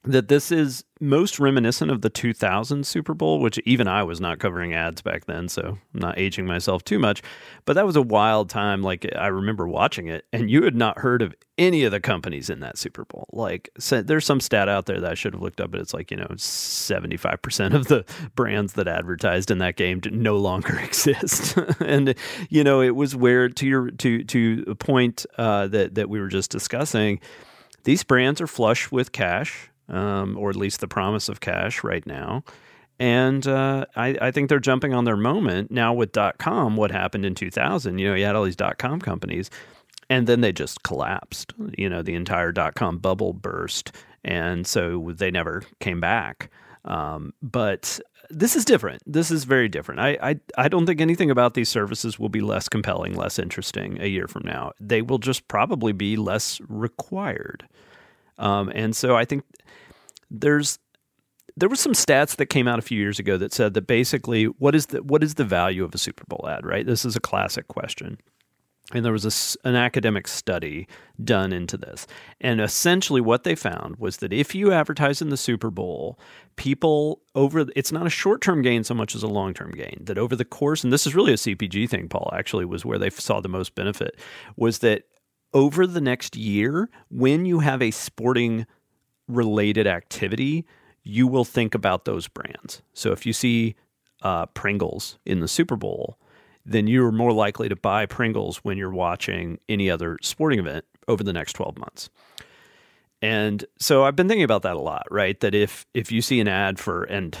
that 0.05 0.29
this 0.29 0.49
is 0.49 0.85
most 1.01 1.39
reminiscent 1.39 1.91
of 1.91 2.01
the 2.01 2.09
2000 2.09 2.87
Super 2.87 3.13
Bowl, 3.13 3.41
which 3.41 3.59
even 3.65 3.87
I 3.87 4.03
was 4.03 4.21
not 4.21 4.39
covering 4.39 4.73
ads 4.73 5.01
back 5.01 5.25
then, 5.25 5.49
so 5.49 5.77
I'm 5.93 5.99
not 5.99 6.17
aging 6.17 6.45
myself 6.45 6.85
too 6.85 6.99
much. 6.99 7.21
But 7.65 7.73
that 7.73 7.85
was 7.85 7.97
a 7.97 8.01
wild 8.01 8.49
time. 8.49 8.81
Like 8.81 9.05
I 9.17 9.27
remember 9.27 9.67
watching 9.67 10.07
it, 10.07 10.25
and 10.31 10.49
you 10.49 10.63
had 10.63 10.75
not 10.75 10.99
heard 10.99 11.21
of 11.21 11.35
any 11.57 11.83
of 11.83 11.91
the 11.91 11.99
companies 11.99 12.49
in 12.49 12.61
that 12.61 12.77
Super 12.77 13.03
Bowl. 13.03 13.27
Like 13.33 13.69
so 13.77 14.01
there's 14.01 14.25
some 14.25 14.39
stat 14.39 14.69
out 14.69 14.85
there 14.85 15.01
that 15.01 15.11
I 15.11 15.15
should 15.15 15.33
have 15.33 15.41
looked 15.41 15.59
up, 15.59 15.71
but 15.71 15.81
it's 15.81 15.93
like 15.93 16.11
you 16.11 16.17
know 16.17 16.27
75% 16.27 17.73
of 17.73 17.87
the 17.87 18.05
brands 18.35 18.73
that 18.73 18.87
advertised 18.87 19.51
in 19.51 19.57
that 19.57 19.75
game 19.75 19.99
no 20.11 20.37
longer 20.37 20.79
exist. 20.83 21.57
and 21.81 22.15
you 22.49 22.63
know 22.63 22.79
it 22.81 22.95
was 22.95 23.17
where 23.17 23.49
to 23.49 23.67
your 23.67 23.91
to 23.91 24.23
to 24.23 24.63
a 24.67 24.75
point 24.75 25.25
uh, 25.37 25.67
that 25.67 25.95
that 25.95 26.09
we 26.09 26.21
were 26.21 26.29
just 26.29 26.51
discussing. 26.51 27.19
These 27.83 28.03
brands 28.03 28.41
are 28.41 28.47
flush 28.47 28.91
with 28.91 29.11
cash 29.11 29.68
um, 29.89 30.37
or 30.37 30.49
at 30.49 30.55
least 30.55 30.79
the 30.79 30.87
promise 30.87 31.29
of 31.29 31.39
cash 31.39 31.83
right 31.83 32.05
now. 32.05 32.43
And 32.99 33.47
uh, 33.47 33.85
I, 33.95 34.17
I, 34.21 34.31
think 34.31 34.49
they're 34.49 34.59
jumping 34.59 34.93
on 34.93 35.05
their 35.05 35.15
moment 35.15 35.71
now 35.71 35.93
with 35.93 36.11
dot 36.11 36.37
com. 36.37 36.75
What 36.75 36.91
happened 36.91 37.25
in 37.25 37.33
2000? 37.33 37.97
You 37.97 38.09
know, 38.09 38.15
you 38.15 38.25
had 38.25 38.35
all 38.35 38.43
these 38.43 38.57
dot 38.57 38.77
com 38.77 38.99
companies, 38.99 39.49
and 40.09 40.27
then 40.27 40.41
they 40.41 40.51
just 40.51 40.83
collapsed. 40.83 41.53
You 41.77 41.89
know, 41.89 42.01
the 42.01 42.15
entire 42.15 42.51
dot 42.51 42.75
com 42.75 42.97
bubble 42.97 43.31
burst, 43.31 43.93
and 44.25 44.67
so 44.67 45.13
they 45.15 45.31
never 45.31 45.63
came 45.79 46.01
back. 46.01 46.49
Um, 46.83 47.33
but 47.41 48.01
this 48.29 48.57
is 48.57 48.65
different. 48.65 49.01
This 49.05 49.31
is 49.31 49.45
very 49.45 49.69
different. 49.69 50.01
I, 50.01 50.17
I 50.21 50.39
I 50.57 50.67
don't 50.67 50.85
think 50.85 50.99
anything 50.99 51.31
about 51.31 51.53
these 51.53 51.69
services 51.69 52.19
will 52.19 52.29
be 52.29 52.41
less 52.41 52.67
compelling, 52.67 53.15
less 53.15 53.39
interesting 53.39 53.97
a 54.01 54.07
year 54.07 54.27
from 54.27 54.43
now. 54.45 54.73
They 54.77 55.01
will 55.01 55.19
just 55.19 55.47
probably 55.47 55.93
be 55.93 56.17
less 56.17 56.59
required. 56.67 57.65
Um, 58.39 58.71
and 58.73 58.95
so 58.95 59.15
I 59.15 59.25
think 59.25 59.43
there's 60.31 60.79
there 61.55 61.69
were 61.69 61.75
some 61.75 61.93
stats 61.93 62.37
that 62.37 62.45
came 62.45 62.67
out 62.67 62.79
a 62.79 62.81
few 62.81 62.97
years 62.97 63.19
ago 63.19 63.37
that 63.37 63.53
said 63.53 63.73
that 63.73 63.85
basically 63.85 64.45
what 64.45 64.73
is 64.73 64.87
the 64.87 65.03
what 65.03 65.23
is 65.23 65.35
the 65.35 65.43
value 65.43 65.83
of 65.83 65.93
a 65.93 65.97
Super 65.97 66.23
Bowl 66.27 66.47
ad, 66.49 66.65
right? 66.65 66.85
This 66.85 67.05
is 67.05 67.15
a 67.15 67.19
classic 67.19 67.67
question. 67.67 68.17
And 68.91 69.05
there 69.05 69.11
was 69.11 69.55
a, 69.63 69.67
an 69.67 69.75
academic 69.75 70.27
study 70.27 70.87
done 71.23 71.53
into 71.53 71.77
this. 71.77 72.07
And 72.41 72.59
essentially, 72.59 73.21
what 73.21 73.43
they 73.43 73.53
found 73.53 73.97
was 73.97 74.17
that 74.17 74.33
if 74.33 74.55
you 74.55 74.71
advertise 74.71 75.21
in 75.21 75.29
the 75.29 75.37
Super 75.37 75.69
Bowl, 75.69 76.17
people 76.55 77.21
over 77.35 77.65
it's 77.75 77.91
not 77.91 78.07
a 78.07 78.09
short 78.09 78.41
term 78.41 78.63
gain 78.63 78.83
so 78.83 78.95
much 78.95 79.13
as 79.13 79.21
a 79.21 79.27
long 79.27 79.53
term 79.53 79.71
gain. 79.71 79.99
That 80.01 80.17
over 80.17 80.35
the 80.35 80.45
course, 80.45 80.83
and 80.83 80.91
this 80.91 81.05
is 81.05 81.13
really 81.13 81.33
a 81.33 81.37
CPG 81.37 81.87
thing, 81.87 82.07
Paul, 82.07 82.31
actually, 82.33 82.65
was 82.65 82.83
where 82.83 82.97
they 82.97 83.11
saw 83.11 83.41
the 83.41 83.49
most 83.49 83.75
benefit, 83.75 84.17
was 84.55 84.79
that 84.79 85.03
over 85.53 85.87
the 85.87 86.01
next 86.01 86.35
year, 86.35 86.89
when 87.09 87.45
you 87.45 87.59
have 87.59 87.81
a 87.81 87.91
sporting 87.91 88.65
related 89.27 89.87
activity, 89.87 90.65
you 91.03 91.27
will 91.27 91.45
think 91.45 91.73
about 91.73 92.05
those 92.05 92.27
brands. 92.27 92.81
So 92.93 93.11
if 93.11 93.25
you 93.25 93.33
see 93.33 93.75
uh, 94.21 94.47
Pringles 94.47 95.17
in 95.25 95.39
the 95.39 95.47
Super 95.47 95.75
Bowl, 95.75 96.17
then 96.65 96.87
you're 96.87 97.11
more 97.11 97.31
likely 97.31 97.69
to 97.69 97.75
buy 97.75 98.05
Pringles 98.05 98.57
when 98.57 98.77
you're 98.77 98.91
watching 98.91 99.59
any 99.67 99.89
other 99.89 100.17
sporting 100.21 100.59
event 100.59 100.85
over 101.07 101.23
the 101.23 101.33
next 101.33 101.53
12 101.53 101.77
months. 101.77 102.09
And 103.21 103.65
so 103.79 104.03
I've 104.03 104.15
been 104.15 104.27
thinking 104.27 104.43
about 104.43 104.61
that 104.61 104.75
a 104.75 104.79
lot, 104.79 105.05
right? 105.11 105.39
That 105.41 105.53
if 105.53 105.85
if 105.93 106.11
you 106.11 106.21
see 106.21 106.39
an 106.39 106.47
ad 106.47 106.79
for 106.79 107.03
and 107.03 107.37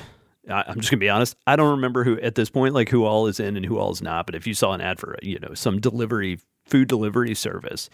I'm 0.49 0.79
just 0.79 0.89
gonna 0.89 0.99
be 0.99 1.09
honest, 1.09 1.37
I 1.47 1.55
don't 1.55 1.71
remember 1.71 2.03
who 2.03 2.19
at 2.19 2.35
this 2.35 2.49
point 2.49 2.73
like 2.73 2.89
who 2.89 3.05
all 3.05 3.27
is 3.27 3.39
in 3.39 3.55
and 3.55 3.65
who 3.65 3.77
all 3.77 3.91
is 3.91 4.01
not. 4.01 4.25
But 4.25 4.35
if 4.35 4.45
you 4.45 4.53
saw 4.53 4.73
an 4.73 4.81
ad 4.81 4.99
for 4.99 5.17
you 5.21 5.39
know 5.39 5.53
some 5.53 5.79
delivery 5.79 6.39
food 6.69 6.87
delivery 6.87 7.35
service, 7.35 7.89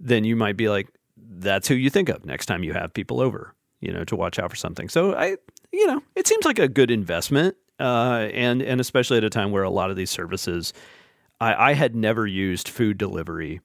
then 0.00 0.24
you 0.24 0.36
might 0.36 0.56
be 0.56 0.68
like, 0.68 0.88
that's 1.16 1.68
who 1.68 1.74
you 1.74 1.90
think 1.90 2.08
of 2.08 2.24
next 2.24 2.46
time 2.46 2.62
you 2.64 2.72
have 2.72 2.94
people 2.94 3.20
over, 3.20 3.54
you 3.80 3.92
know, 3.92 4.04
to 4.04 4.16
watch 4.16 4.38
out 4.38 4.50
for 4.50 4.56
something. 4.56 4.88
So 4.88 5.14
I, 5.14 5.36
you 5.72 5.86
know, 5.86 6.02
it 6.14 6.26
seems 6.26 6.44
like 6.44 6.58
a 6.58 6.68
good 6.68 6.90
investment, 6.90 7.56
uh, 7.80 8.28
and 8.32 8.62
and 8.62 8.80
especially 8.80 9.18
at 9.18 9.24
a 9.24 9.30
time 9.30 9.50
where 9.50 9.62
a 9.62 9.70
lot 9.70 9.90
of 9.90 9.96
these 9.96 10.10
services, 10.10 10.72
I, 11.40 11.70
I 11.70 11.72
had 11.74 11.94
never 11.94 12.26
used 12.26 12.68
food 12.68 12.98
delivery 12.98 13.60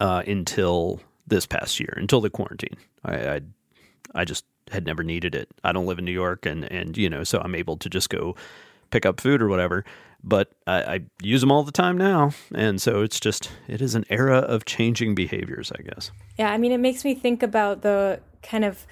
uh, 0.00 0.22
until 0.26 1.00
this 1.26 1.46
past 1.46 1.80
year, 1.80 1.94
until 1.96 2.20
the 2.20 2.30
quarantine. 2.30 2.76
I, 3.04 3.28
I 3.28 3.40
I 4.14 4.24
just 4.24 4.44
had 4.70 4.86
never 4.86 5.02
needed 5.02 5.34
it. 5.34 5.48
I 5.64 5.72
don't 5.72 5.86
live 5.86 5.98
in 5.98 6.04
New 6.04 6.12
York, 6.12 6.46
and 6.46 6.70
and 6.70 6.96
you 6.96 7.10
know, 7.10 7.24
so 7.24 7.40
I'm 7.40 7.54
able 7.54 7.76
to 7.78 7.88
just 7.88 8.10
go 8.10 8.36
pick 8.90 9.06
up 9.06 9.20
food 9.20 9.42
or 9.42 9.48
whatever. 9.48 9.84
But 10.22 10.52
I, 10.66 10.82
I, 10.82 11.00
use 11.22 11.40
them 11.40 11.50
all 11.50 11.62
the 11.62 11.72
time 11.72 11.96
now, 11.96 12.32
and 12.54 12.80
so 12.80 13.02
it's 13.02 13.18
just 13.18 13.50
it 13.68 13.80
is 13.80 13.94
an 13.94 14.04
era 14.10 14.36
of 14.36 14.66
changing 14.66 15.14
behaviors, 15.14 15.72
I 15.72 15.82
guess. 15.82 16.10
Yeah, 16.38 16.52
I 16.52 16.58
mean, 16.58 16.72
it 16.72 16.78
makes 16.78 17.04
me 17.04 17.14
think 17.14 17.42
about 17.42 17.80
the 17.80 18.20
kind 18.42 18.64
of 18.64 18.86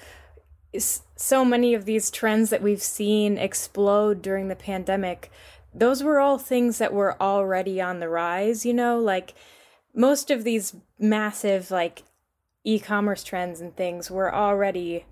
so 1.15 1.45
many 1.45 1.73
of 1.73 1.85
these 1.85 2.11
trends 2.11 2.49
that 2.49 2.61
we've 2.61 2.81
seen 2.81 3.37
explode 3.37 4.21
during 4.21 4.47
the 4.47 4.55
pandemic. 4.55 5.31
Those 5.73 6.03
were 6.03 6.19
all 6.19 6.37
things 6.37 6.77
that 6.79 6.93
were 6.93 7.19
already 7.21 7.81
on 7.81 7.99
the 7.99 8.09
rise, 8.09 8.65
you 8.65 8.73
know, 8.73 8.99
like 8.99 9.33
most 9.93 10.31
of 10.31 10.43
these 10.43 10.75
massive 10.99 11.71
like 11.71 12.03
e-commerce 12.63 13.23
trends 13.23 13.61
and 13.61 13.75
things 13.75 14.11
were 14.11 14.33
already 14.33 15.05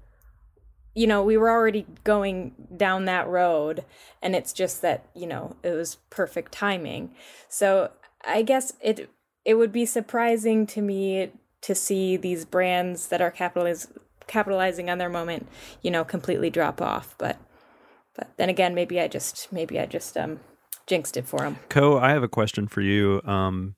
you 0.97 1.05
know, 1.05 1.21
we 1.21 1.37
were 1.37 1.51
already 1.51 1.85
going 2.03 2.55
down 2.75 3.05
that 3.05 3.27
road 3.27 3.85
and 4.19 4.35
it's 4.35 4.51
just 4.51 4.81
that, 4.81 5.05
you 5.13 5.27
know, 5.27 5.55
it 5.61 5.69
was 5.69 5.97
perfect 6.09 6.51
timing. 6.51 7.11
So, 7.47 7.91
I 8.25 8.41
guess 8.41 8.73
it 8.81 9.07
it 9.45 9.53
would 9.53 9.71
be 9.71 9.85
surprising 9.85 10.65
to 10.67 10.81
me 10.81 11.31
to 11.61 11.75
see 11.75 12.17
these 12.17 12.45
brands 12.45 13.09
that 13.09 13.21
are 13.21 13.31
capitaliz- 13.31 13.95
capitalizing 14.25 14.89
on 14.89 14.97
their 14.97 15.07
moment, 15.07 15.47
you 15.83 15.91
know, 15.91 16.03
completely 16.03 16.49
drop 16.49 16.81
off, 16.81 17.13
but 17.19 17.37
but 18.15 18.31
then 18.37 18.49
again, 18.49 18.73
maybe 18.73 18.99
I 18.99 19.07
just 19.07 19.53
maybe 19.53 19.79
I 19.79 19.85
just 19.85 20.17
um 20.17 20.39
jinxed 20.87 21.15
it 21.15 21.27
for 21.27 21.41
them. 21.41 21.59
Ko, 21.69 21.99
I 21.99 22.09
have 22.09 22.23
a 22.23 22.27
question 22.27 22.67
for 22.67 22.81
you. 22.81 23.21
Um 23.23 23.75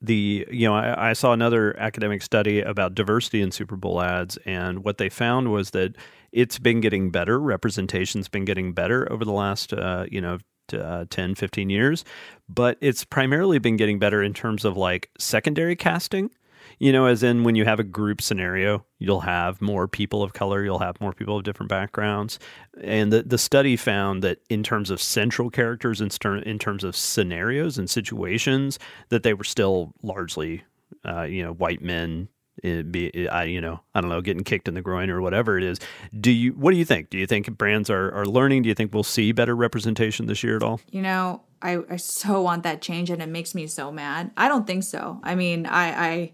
the 0.00 0.46
you 0.50 0.68
know 0.68 0.74
I, 0.74 1.10
I, 1.10 1.12
saw 1.14 1.32
another 1.32 1.76
academic 1.78 2.22
study 2.22 2.60
about 2.60 2.94
diversity 2.94 3.40
in 3.40 3.50
Super 3.50 3.76
Bowl 3.76 4.02
ads, 4.02 4.36
and 4.44 4.84
what 4.84 4.98
they 4.98 5.08
found 5.08 5.50
was 5.50 5.70
that 5.70 5.96
it's 6.34 6.58
been 6.58 6.80
getting 6.80 7.10
better. 7.10 7.40
Representation's 7.40 8.28
been 8.28 8.44
getting 8.44 8.72
better 8.72 9.10
over 9.10 9.24
the 9.24 9.32
last 9.32 9.72
uh, 9.72 10.06
you 10.10 10.20
know 10.20 10.38
uh, 10.72 11.04
10, 11.10 11.34
15 11.34 11.70
years, 11.70 12.04
but 12.48 12.76
it's 12.80 13.04
primarily 13.04 13.58
been 13.58 13.76
getting 13.76 13.98
better 13.98 14.22
in 14.22 14.34
terms 14.34 14.64
of 14.64 14.76
like 14.76 15.10
secondary 15.18 15.76
casting 15.76 16.30
you 16.78 16.92
know, 16.92 17.06
as 17.06 17.22
in 17.22 17.44
when 17.44 17.54
you 17.54 17.64
have 17.64 17.80
a 17.80 17.84
group 17.84 18.20
scenario, 18.20 18.84
you'll 18.98 19.20
have 19.20 19.60
more 19.60 19.86
people 19.88 20.22
of 20.22 20.32
color, 20.32 20.64
you'll 20.64 20.78
have 20.78 21.00
more 21.00 21.12
people 21.12 21.36
of 21.36 21.44
different 21.44 21.70
backgrounds. 21.70 22.38
And 22.82 23.12
the, 23.12 23.22
the 23.22 23.38
study 23.38 23.76
found 23.76 24.22
that 24.22 24.38
in 24.48 24.62
terms 24.62 24.90
of 24.90 25.00
central 25.00 25.50
characters, 25.50 26.00
in, 26.00 26.10
in 26.44 26.58
terms 26.58 26.84
of 26.84 26.96
scenarios 26.96 27.78
and 27.78 27.88
situations, 27.88 28.78
that 29.08 29.22
they 29.22 29.34
were 29.34 29.44
still 29.44 29.92
largely, 30.02 30.64
uh, 31.04 31.22
you 31.22 31.42
know, 31.42 31.52
white 31.52 31.82
men. 31.82 32.28
Be, 32.62 33.28
I, 33.28 33.44
you 33.44 33.60
know, 33.60 33.80
I 33.94 34.00
don't 34.00 34.10
know, 34.10 34.20
getting 34.20 34.44
kicked 34.44 34.68
in 34.68 34.74
the 34.74 34.80
groin 34.80 35.10
or 35.10 35.20
whatever 35.20 35.58
it 35.58 35.64
is. 35.64 35.78
Do 36.18 36.30
you? 36.30 36.52
What 36.52 36.70
do 36.70 36.76
you 36.76 36.84
think? 36.84 37.10
Do 37.10 37.18
you 37.18 37.26
think 37.26 37.56
brands 37.58 37.90
are 37.90 38.12
are 38.14 38.26
learning? 38.26 38.62
Do 38.62 38.68
you 38.68 38.74
think 38.74 38.94
we'll 38.94 39.02
see 39.02 39.32
better 39.32 39.54
representation 39.56 40.26
this 40.26 40.42
year 40.42 40.56
at 40.56 40.62
all? 40.62 40.80
You 40.90 41.02
know, 41.02 41.42
I, 41.60 41.78
I 41.90 41.96
so 41.96 42.42
want 42.42 42.62
that 42.62 42.80
change, 42.80 43.10
and 43.10 43.20
it 43.22 43.28
makes 43.28 43.54
me 43.54 43.66
so 43.66 43.90
mad. 43.90 44.30
I 44.36 44.48
don't 44.48 44.66
think 44.66 44.84
so. 44.84 45.20
I 45.22 45.34
mean, 45.34 45.66
I, 45.66 46.08
I 46.08 46.32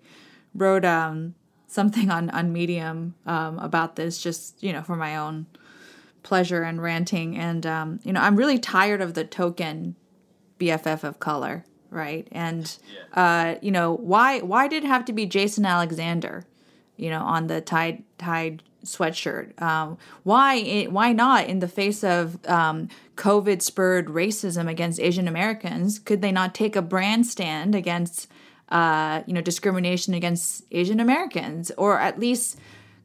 wrote 0.55 0.85
um, 0.85 1.35
something 1.67 2.11
on 2.11 2.31
on 2.31 2.53
Medium 2.53 3.15
um, 3.27 3.59
about 3.59 3.97
this, 3.97 4.21
just 4.23 4.63
you 4.63 4.73
know, 4.73 4.83
for 4.83 4.97
my 4.97 5.17
own 5.17 5.47
pleasure 6.23 6.63
and 6.63 6.83
ranting. 6.83 7.37
And 7.37 7.65
um, 7.65 8.01
you 8.03 8.13
know, 8.13 8.21
I'm 8.21 8.37
really 8.37 8.59
tired 8.59 9.01
of 9.01 9.15
the 9.15 9.25
token 9.25 9.97
BFF 10.59 11.05
of 11.05 11.19
color, 11.21 11.65
right? 11.91 12.27
And 12.33 12.77
uh, 13.15 13.57
you 13.61 13.71
know, 13.71 13.95
why 13.95 14.41
why 14.41 14.69
did 14.69 14.85
it 14.85 14.87
have 14.87 15.05
to 15.07 15.13
be 15.13 15.27
Jason 15.27 15.67
Alexander? 15.67 16.45
You 16.97 17.11
know, 17.11 17.23
on 17.23 17.47
the 17.47 17.61
Tide 17.61 18.05
Tide 18.19 18.63
sweatshirt. 18.85 19.61
Um, 19.61 19.99
why 20.23 20.85
why 20.85 21.13
not 21.13 21.47
in 21.47 21.59
the 21.59 21.69
face 21.69 22.03
of 22.03 22.39
um, 22.49 22.89
COVID 23.17 23.63
spurred 23.63 24.07
racism 24.07 24.69
against 24.69 25.01
Asian 25.01 25.29
Americans? 25.29 25.99
Could 25.99 26.23
they 26.23 26.33
not 26.33 26.55
take 26.55 26.77
a 26.77 26.83
brand 26.83 27.27
stand 27.27 27.75
against 27.75 28.29
uh, 28.71 29.23
you 29.27 29.35
know, 29.35 29.41
discrimination 29.41 30.15
against 30.15 30.65
Asian 30.71 31.01
Americans, 31.01 31.73
or 31.77 31.99
at 31.99 32.21
least 32.21 32.57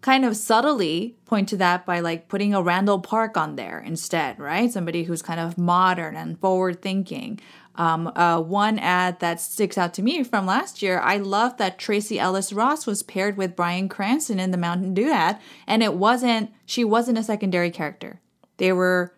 kind 0.02 0.24
of 0.24 0.38
subtly 0.38 1.16
point 1.26 1.50
to 1.50 1.58
that 1.58 1.86
by 1.86 2.00
like 2.00 2.28
putting 2.28 2.54
a 2.54 2.62
Randall 2.62 3.00
Park 3.00 3.36
on 3.38 3.56
there 3.56 3.80
instead, 3.80 4.38
right? 4.40 4.72
Somebody 4.72 5.04
who's 5.04 5.24
kind 5.24 5.40
of 5.40 5.58
modern 5.58 6.16
and 6.16 6.40
forward 6.40 6.82
thinking. 6.82 7.40
Um, 7.78 8.12
uh, 8.16 8.40
one 8.40 8.80
ad 8.80 9.20
that 9.20 9.42
sticks 9.42 9.78
out 9.78 9.94
to 9.96 10.02
me 10.02 10.24
from 10.24 10.46
last 10.46 10.82
year, 10.82 11.00
I 11.00 11.18
love 11.18 11.58
that 11.58 11.78
Tracee 11.78 12.20
Ellis 12.20 12.54
Ross 12.54 12.86
was 12.86 13.04
paired 13.04 13.36
with 13.36 13.56
Bryan 13.56 13.90
Cranston 13.90 14.40
in 14.40 14.52
the 14.52 14.58
Mountain 14.58 14.94
Dew 14.94 15.12
ad, 15.12 15.40
and 15.68 15.84
it 15.84 15.94
wasn't, 15.94 16.52
she 16.66 16.84
wasn't 16.84 17.18
a 17.18 17.24
secondary 17.24 17.72
character. 17.72 18.22
They 18.58 18.72
were, 18.72 19.14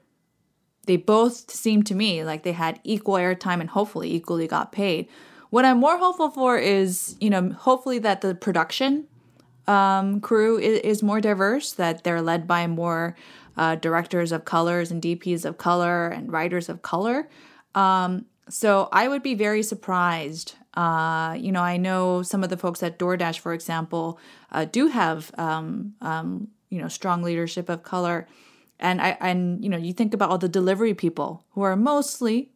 they 0.86 0.98
both 0.98 1.52
seemed 1.52 1.86
to 1.88 1.96
me 1.96 2.24
like 2.24 2.44
they 2.44 2.54
had 2.54 2.80
equal 2.84 3.16
airtime 3.16 3.62
and 3.62 3.70
hopefully 3.70 4.12
equally 4.14 4.48
got 4.48 4.72
paid. 4.72 5.08
What 5.50 5.66
I'm 5.66 5.80
more 5.80 5.98
hopeful 5.98 6.30
for 6.30 6.58
is, 6.58 7.16
you 7.22 7.30
know, 7.30 7.52
hopefully 7.52 8.00
that 8.00 8.22
the 8.22 8.36
production 8.36 9.08
um, 9.68 10.20
crew 10.20 10.58
is, 10.58 10.80
is, 10.80 11.04
more 11.04 11.22
diverse, 11.22 11.74
that 11.74 12.04
they're 12.04 12.22
led 12.22 12.48
by 12.48 12.68
more 12.68 13.16
uh, 13.58 13.76
directors 13.76 14.32
of 14.32 14.46
colors 14.46 14.92
and 14.92 15.02
DPs 15.02 15.46
of 15.46 15.58
color 15.58 16.08
and 16.08 16.32
writers 16.32 16.70
of 16.70 16.82
color. 16.82 17.30
Um, 17.76 18.26
so 18.50 18.90
I 18.92 19.08
would 19.08 19.24
be 19.24 19.34
very 19.34 19.64
surprised. 19.64 20.56
Uh, 20.74 21.36
you 21.40 21.52
know, 21.52 21.62
I 21.62 21.78
know 21.78 22.22
some 22.22 22.44
of 22.44 22.50
the 22.50 22.58
folks 22.58 22.84
at 22.84 23.00
DoorDash, 23.00 23.40
for 23.40 23.54
example, 23.54 24.20
uh, 24.52 24.66
do 24.66 24.88
have 24.88 25.32
um, 25.38 25.96
um, 26.02 26.50
you 26.70 26.80
know 26.80 26.88
strong 26.88 27.24
leadership 27.24 27.70
of 27.70 27.84
color, 27.84 28.28
and 28.80 29.02
I 29.02 29.18
and 29.20 29.64
you 29.64 29.70
know 29.70 29.78
you 29.78 29.94
think 29.94 30.14
about 30.14 30.30
all 30.30 30.38
the 30.38 30.50
delivery 30.50 30.94
people 30.94 31.46
who 31.52 31.62
are 31.62 31.76
mostly, 31.76 32.52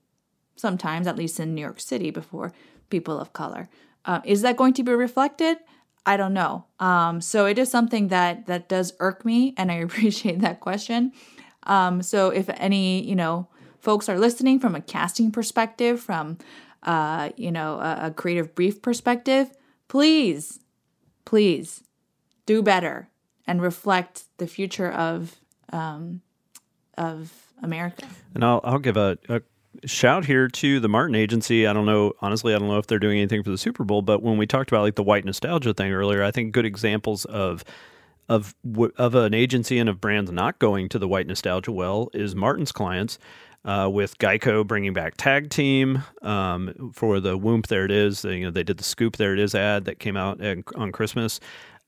sometimes 0.56 1.08
at 1.08 1.16
least 1.16 1.40
in 1.40 1.56
New 1.56 1.62
York 1.62 1.80
City 1.80 2.12
before 2.12 2.52
people 2.90 3.20
of 3.20 3.34
color. 3.34 3.70
Uh, 4.06 4.22
is 4.26 4.42
that 4.42 4.58
going 4.58 4.74
to 4.74 4.84
be 4.84 4.94
reflected? 4.94 5.58
I 6.06 6.18
don't 6.18 6.34
know. 6.34 6.66
Um, 6.80 7.22
so 7.22 7.46
it 7.46 7.60
is 7.60 7.70
something 7.70 8.08
that 8.08 8.48
that 8.48 8.70
does 8.70 8.94
irk 9.00 9.26
me, 9.26 9.54
and 9.58 9.72
I 9.72 9.76
appreciate 9.88 10.40
that 10.42 10.60
question. 10.60 11.12
Um, 11.64 12.02
so 12.02 12.30
if 12.30 12.50
any, 12.50 13.04
you 13.04 13.16
know, 13.16 13.48
folks 13.82 14.08
are 14.08 14.18
listening 14.18 14.60
from 14.60 14.76
a 14.76 14.82
casting 14.82 15.32
perspective, 15.32 16.00
from 16.00 16.38
uh, 16.84 17.30
you 17.36 17.52
know, 17.52 17.76
a, 17.80 18.08
a 18.08 18.12
creative 18.12 18.56
brief 18.56 18.82
perspective, 18.82 19.52
please, 19.88 20.60
please 21.26 21.84
do 22.46 22.64
better 22.64 23.10
and 23.46 23.62
reflect 23.62 24.24
the 24.38 24.48
future 24.48 24.92
of 24.92 25.36
um, 25.72 26.22
of 26.98 27.52
America. 27.62 28.08
And 28.34 28.44
I'll 28.44 28.62
I'll 28.64 28.80
give 28.80 28.98
a, 28.98 29.18
a 29.30 29.42
shout 29.86 30.26
here 30.26 30.48
to 30.48 30.80
the 30.80 30.90
Martin 30.90 31.16
Agency. 31.16 31.68
I 31.68 31.74
don't 31.74 31.86
know, 31.86 32.14
honestly, 32.20 32.54
I 32.54 32.60
don't 32.60 32.68
know 32.68 32.78
if 32.78 32.88
they're 32.88 33.00
doing 33.00 33.20
anything 33.20 33.44
for 33.44 33.50
the 33.50 33.58
Super 33.58 33.84
Bowl, 33.84 34.02
but 34.02 34.22
when 34.22 34.38
we 34.38 34.46
talked 34.46 34.72
about 34.72 34.82
like 34.82 34.96
the 34.96 35.04
white 35.04 35.26
nostalgia 35.26 35.74
thing 35.74 35.92
earlier, 35.92 36.24
I 36.24 36.32
think 36.32 36.52
good 36.52 36.66
examples 36.66 37.26
of 37.26 37.64
of 38.30 38.56
of 38.98 39.16
an 39.16 39.34
agency 39.34 39.78
and 39.78 39.90
of 39.90 40.00
brands 40.00 40.32
not 40.32 40.58
going 40.60 40.90
to 40.90 41.00
the 41.00 41.08
white 41.08 41.28
nostalgia 41.28 41.72
well 41.72 42.10
is 42.14 42.36
Martin's 42.36 42.72
clients. 42.72 43.20
Uh, 43.64 43.88
with 43.92 44.18
Geico 44.18 44.66
bringing 44.66 44.94
back 44.94 45.18
Tag 45.18 45.52
Team 45.52 46.02
um, 46.24 46.92
for 46.96 47.20
the 47.20 47.38
Whoomp, 47.38 47.68
there 47.68 47.86
it 47.86 47.92
is. 47.92 48.24
They, 48.24 48.38
you 48.38 48.46
know, 48.46 48.52
they 48.52 48.64
did 48.64 48.78
the 48.78 48.84
Scoop, 48.84 49.18
there 49.18 49.34
it 49.34 49.40
is 49.40 49.54
ad 49.54 49.86
that 49.86 50.00
came 50.00 50.18
out 50.18 50.42
on 50.76 50.92
Christmas. 50.92 51.40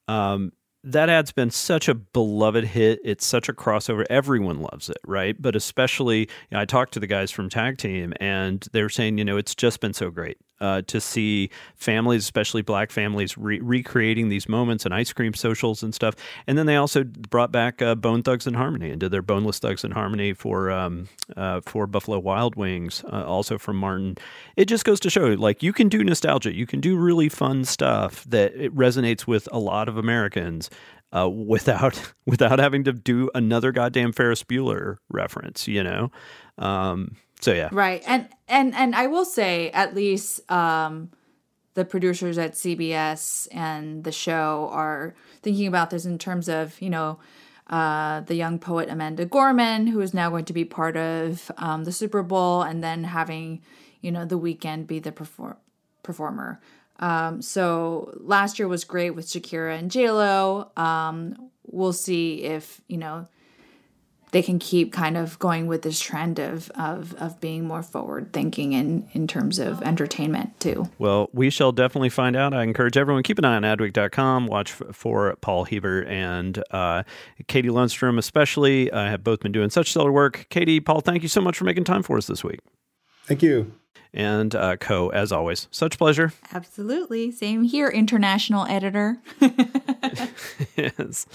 Um, 0.08 0.52
that 0.84 1.10
ad's 1.10 1.32
been 1.32 1.50
such 1.50 1.88
a 1.88 1.96
beloved 1.96 2.66
hit. 2.66 3.00
It's 3.04 3.26
such 3.26 3.48
a 3.48 3.54
crossover. 3.54 4.06
Everyone 4.10 4.60
loves 4.60 4.90
it, 4.90 4.98
right? 5.06 5.40
But 5.42 5.56
especially, 5.56 6.20
you 6.20 6.28
know, 6.52 6.60
I 6.60 6.66
talked 6.66 6.94
to 6.94 7.00
the 7.00 7.08
guys 7.08 7.32
from 7.32 7.50
Tag 7.50 7.78
Team, 7.78 8.14
and 8.20 8.66
they 8.74 8.82
were 8.82 8.90
saying, 8.90 9.18
you 9.18 9.26
know, 9.26 9.38
it's 9.38 9.56
just 9.56 9.80
been 9.80 9.94
so 9.94 10.10
great 10.10 10.38
uh, 10.64 10.82
to 10.88 11.02
see 11.02 11.50
families, 11.76 12.22
especially 12.22 12.62
black 12.62 12.90
families, 12.90 13.38
re- 13.38 13.60
recreating 13.60 14.30
these 14.30 14.48
moments 14.48 14.86
and 14.86 14.94
ice 14.94 15.12
cream 15.12 15.34
socials 15.34 15.84
and 15.84 15.94
stuff. 15.94 16.16
And 16.48 16.58
then 16.58 16.68
they 16.68 16.78
also 16.78 17.04
brought 17.04 17.52
back 17.52 17.82
uh, 17.82 17.96
Bone 17.96 18.24
Thugs 18.24 18.48
and 18.48 18.56
Harmony 18.56 18.90
and 18.90 19.00
did 19.00 19.12
their 19.12 19.22
Boneless 19.22 19.60
Thugs 19.60 19.84
and 19.84 19.94
Harmony 19.94 20.32
for 20.32 20.72
um, 20.72 21.10
uh, 21.36 21.60
for 21.62 21.86
Buffalo 21.86 22.18
Wild 22.18 22.56
Wings, 22.56 23.04
uh, 23.12 23.26
also 23.26 23.58
from 23.58 23.76
Martin. 23.76 24.16
It 24.56 24.66
just 24.66 24.86
goes 24.86 25.02
to 25.02 25.10
show, 25.10 25.28
like 25.34 25.62
you 25.64 25.74
can 25.74 25.90
do 25.90 26.02
nostalgia, 26.02 26.54
you 26.54 26.66
can 26.66 26.80
do 26.80 26.96
really 26.96 27.28
fun 27.28 27.66
stuff 27.66 28.24
that 28.30 28.56
it 28.56 28.74
resonates 28.74 29.28
with 29.28 29.50
a 29.52 29.60
lot 29.60 29.90
of 29.90 29.98
Americans. 29.98 30.70
Uh, 31.16 31.30
without 31.30 32.14
without 32.26 32.58
having 32.58 32.84
to 32.84 32.92
do 32.92 33.30
another 33.36 33.72
goddamn 33.72 34.12
Ferris 34.12 34.44
Bueller 34.44 34.98
reference, 35.10 35.68
you 35.68 35.84
know. 35.84 36.12
Um, 36.58 37.16
so 37.40 37.54
yeah. 37.54 37.70
Right. 37.72 38.02
And 38.08 38.28
and 38.48 38.74
and 38.74 38.96
I 38.96 39.08
will 39.08 39.26
say 39.26 39.70
at 39.72 39.94
least 39.94 40.50
um 40.52 41.12
the 41.74 41.86
producers 41.86 42.38
at 42.38 42.54
CBS 42.54 43.48
and 43.52 44.04
the 44.04 44.12
show 44.12 44.70
are 44.72 45.16
thinking 45.42 45.68
about 45.68 45.90
this 45.90 46.06
in 46.06 46.18
terms 46.18 46.48
of, 46.48 46.80
you 46.82 46.90
know, 46.90 47.20
uh, 47.68 48.22
the 48.22 48.36
young 48.36 48.60
poet 48.60 48.90
Amanda 48.90 49.26
Gorman, 49.26 49.88
who 49.88 50.00
is 50.02 50.14
now 50.14 50.30
going 50.30 50.46
to 50.46 50.54
be 50.54 50.66
part 50.66 50.98
of 50.98 51.52
um, 51.58 51.86
the 51.86 51.92
Super 51.92 52.22
Bowl, 52.22 52.62
and 52.62 52.84
then 52.84 53.06
having, 53.06 53.62
you 54.02 54.12
know, 54.12 54.26
the 54.26 54.38
Weeknd 54.38 54.86
be 54.86 55.00
the 55.00 55.12
perform- 55.12 55.58
performer. 56.04 56.60
Um, 57.00 57.42
so 57.42 58.14
last 58.22 58.60
year 58.60 58.68
was 58.68 58.84
great 58.84 59.12
with 59.12 59.26
Shakira 59.26 59.78
and 59.78 59.90
J 59.90 60.12
Lo. 60.12 60.72
Um, 60.78 61.50
we'll 61.66 61.94
see 61.94 62.44
if 62.44 62.82
you 62.88 62.98
know 62.98 63.28
they 64.32 64.42
can 64.42 64.58
keep 64.58 64.92
kind 64.92 65.16
of 65.16 65.38
going 65.38 65.68
with 65.68 65.84
this 65.84 66.00
trend 66.00 66.40
of 66.40 66.70
of, 66.72 67.14
of 67.16 67.40
being 67.40 67.66
more 67.66 67.84
forward 67.84 68.34
thinking 68.34 68.74
in 68.74 69.08
in 69.14 69.28
terms 69.28 69.60
of 69.60 69.82
entertainment 69.82 70.60
too. 70.60 70.90
Well, 70.98 71.30
we 71.34 71.50
shall 71.50 71.72
definitely 71.72 72.10
find 72.10 72.36
out. 72.36 72.54
I 72.54 72.64
encourage 72.64 72.98
everyone 72.98 73.24
keep 73.24 73.40
an 73.40 73.46
eye 73.46 73.56
on 73.56 73.64
adweek.com. 73.64 74.48
Watch 74.48 74.72
for 74.72 75.36
Paul 75.42 75.66
Hiebert 75.66 76.08
and 76.08 76.64
uh, 76.72 77.04
Katie 77.48 77.70
Lundstrom, 77.70 78.18
especially. 78.18 78.92
I 78.92 79.10
have 79.10 79.24
both 79.24 79.40
been 79.42 79.52
doing 79.52 79.70
such 79.70 79.92
stellar 79.92 80.12
work. 80.12 80.48
Katie, 80.50 80.80
Paul, 80.80 81.02
thank 81.02 81.24
you 81.24 81.30
so 81.30 81.42
much 81.42 81.58
for 81.58 81.66
making 81.66 81.86
time 81.86 82.04
for 82.04 82.18
us 82.18 82.28
this 82.28 82.44
week. 82.44 82.60
Thank 83.26 83.42
you 83.42 83.74
and 84.14 84.54
uh, 84.56 84.78
Ko. 84.78 85.10
As 85.10 85.32
always, 85.32 85.68
such 85.72 85.98
pleasure. 85.98 86.34
Absolutely, 86.54 87.32
same 87.32 87.64
here, 87.64 87.90
international 87.90 88.66
editor. 88.68 89.18
yes, 90.76 91.26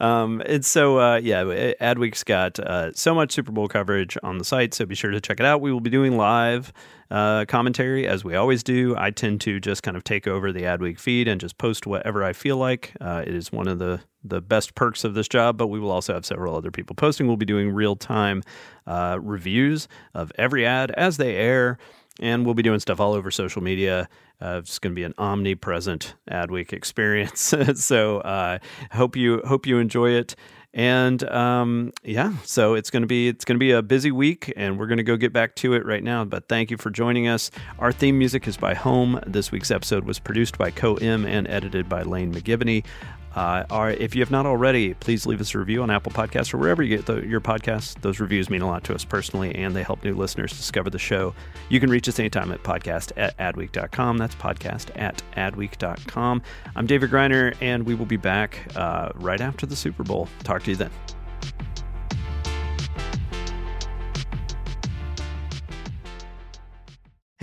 um, 0.00 0.42
and 0.46 0.64
so 0.64 0.98
uh, 0.98 1.16
yeah, 1.16 1.44
Adweek's 1.80 2.24
got 2.24 2.58
uh, 2.58 2.92
so 2.92 3.14
much 3.14 3.32
Super 3.32 3.52
Bowl 3.52 3.68
coverage 3.68 4.18
on 4.22 4.38
the 4.38 4.44
site, 4.44 4.74
so 4.74 4.84
be 4.86 4.94
sure 4.94 5.10
to 5.10 5.20
check 5.20 5.40
it 5.40 5.46
out. 5.46 5.60
We 5.60 5.72
will 5.72 5.80
be 5.80 5.90
doing 5.90 6.16
live 6.16 6.72
uh, 7.10 7.44
commentary 7.46 8.06
as 8.06 8.24
we 8.24 8.34
always 8.34 8.62
do. 8.62 8.96
I 8.96 9.10
tend 9.10 9.40
to 9.42 9.60
just 9.60 9.82
kind 9.82 9.96
of 9.96 10.04
take 10.04 10.26
over 10.26 10.52
the 10.52 10.62
Adweek 10.62 10.98
feed 10.98 11.28
and 11.28 11.40
just 11.40 11.58
post 11.58 11.86
whatever 11.86 12.24
I 12.24 12.32
feel 12.32 12.56
like. 12.56 12.92
Uh, 13.00 13.22
it 13.26 13.34
is 13.34 13.52
one 13.52 13.68
of 13.68 13.78
the 13.78 14.00
the 14.26 14.40
best 14.40 14.74
perks 14.74 15.04
of 15.04 15.12
this 15.12 15.28
job, 15.28 15.58
but 15.58 15.66
we 15.66 15.78
will 15.78 15.90
also 15.90 16.14
have 16.14 16.24
several 16.24 16.56
other 16.56 16.70
people 16.70 16.96
posting. 16.96 17.26
We'll 17.26 17.36
be 17.36 17.44
doing 17.44 17.70
real 17.70 17.94
time 17.94 18.42
uh, 18.86 19.18
reviews 19.20 19.86
of 20.14 20.32
every 20.36 20.64
ad 20.64 20.90
as 20.92 21.18
they 21.18 21.36
air 21.36 21.76
and 22.20 22.44
we'll 22.44 22.54
be 22.54 22.62
doing 22.62 22.80
stuff 22.80 23.00
all 23.00 23.12
over 23.12 23.30
social 23.30 23.62
media. 23.62 24.08
Uh, 24.40 24.58
it's 24.62 24.78
going 24.78 24.92
to 24.92 24.94
be 24.94 25.04
an 25.04 25.14
omnipresent 25.18 26.14
Adweek 26.30 26.72
experience. 26.72 27.54
so 27.74 28.18
uh, 28.20 28.58
hope 28.92 29.16
you 29.16 29.40
hope 29.46 29.66
you 29.66 29.78
enjoy 29.78 30.10
it. 30.10 30.34
And 30.74 31.22
um, 31.30 31.92
yeah, 32.02 32.32
so 32.42 32.74
it's 32.74 32.90
going 32.90 33.02
to 33.02 33.06
be 33.06 33.28
it's 33.28 33.44
going 33.44 33.54
to 33.54 33.60
be 33.60 33.70
a 33.70 33.80
busy 33.80 34.10
week, 34.10 34.52
and 34.56 34.76
we're 34.76 34.88
going 34.88 34.98
to 34.98 35.04
go 35.04 35.16
get 35.16 35.32
back 35.32 35.54
to 35.56 35.72
it 35.74 35.86
right 35.86 36.02
now. 36.02 36.24
But 36.24 36.48
thank 36.48 36.70
you 36.70 36.76
for 36.76 36.90
joining 36.90 37.28
us. 37.28 37.52
Our 37.78 37.92
theme 37.92 38.18
music 38.18 38.48
is 38.48 38.56
by 38.56 38.74
Home. 38.74 39.20
This 39.24 39.52
week's 39.52 39.70
episode 39.70 40.04
was 40.04 40.18
produced 40.18 40.58
by 40.58 40.72
Ko 40.72 40.98
Im 40.98 41.26
and 41.26 41.46
edited 41.46 41.88
by 41.88 42.02
Lane 42.02 42.34
McGivney. 42.34 42.84
Uh, 43.34 43.94
if 43.98 44.14
you 44.14 44.22
have 44.22 44.30
not 44.30 44.46
already, 44.46 44.94
please 44.94 45.26
leave 45.26 45.40
us 45.40 45.54
a 45.54 45.58
review 45.58 45.82
on 45.82 45.90
Apple 45.90 46.12
Podcasts 46.12 46.54
or 46.54 46.58
wherever 46.58 46.82
you 46.82 46.96
get 46.96 47.06
the, 47.06 47.26
your 47.26 47.40
podcasts. 47.40 48.00
Those 48.00 48.20
reviews 48.20 48.48
mean 48.48 48.62
a 48.62 48.66
lot 48.66 48.84
to 48.84 48.94
us 48.94 49.04
personally, 49.04 49.54
and 49.54 49.74
they 49.74 49.82
help 49.82 50.04
new 50.04 50.14
listeners 50.14 50.52
discover 50.52 50.90
the 50.90 50.98
show. 50.98 51.34
You 51.68 51.80
can 51.80 51.90
reach 51.90 52.08
us 52.08 52.18
anytime 52.18 52.52
at 52.52 52.62
podcast 52.62 53.12
at 53.16 53.36
adweek.com. 53.38 54.18
That's 54.18 54.34
podcast 54.36 54.96
at 55.00 55.22
adweek.com. 55.36 56.42
I'm 56.76 56.86
David 56.86 57.10
Griner, 57.10 57.54
and 57.60 57.84
we 57.84 57.94
will 57.94 58.06
be 58.06 58.16
back 58.16 58.60
uh, 58.76 59.10
right 59.16 59.40
after 59.40 59.66
the 59.66 59.76
Super 59.76 60.04
Bowl. 60.04 60.28
Talk 60.44 60.62
to 60.64 60.70
you 60.70 60.76
then. 60.76 60.90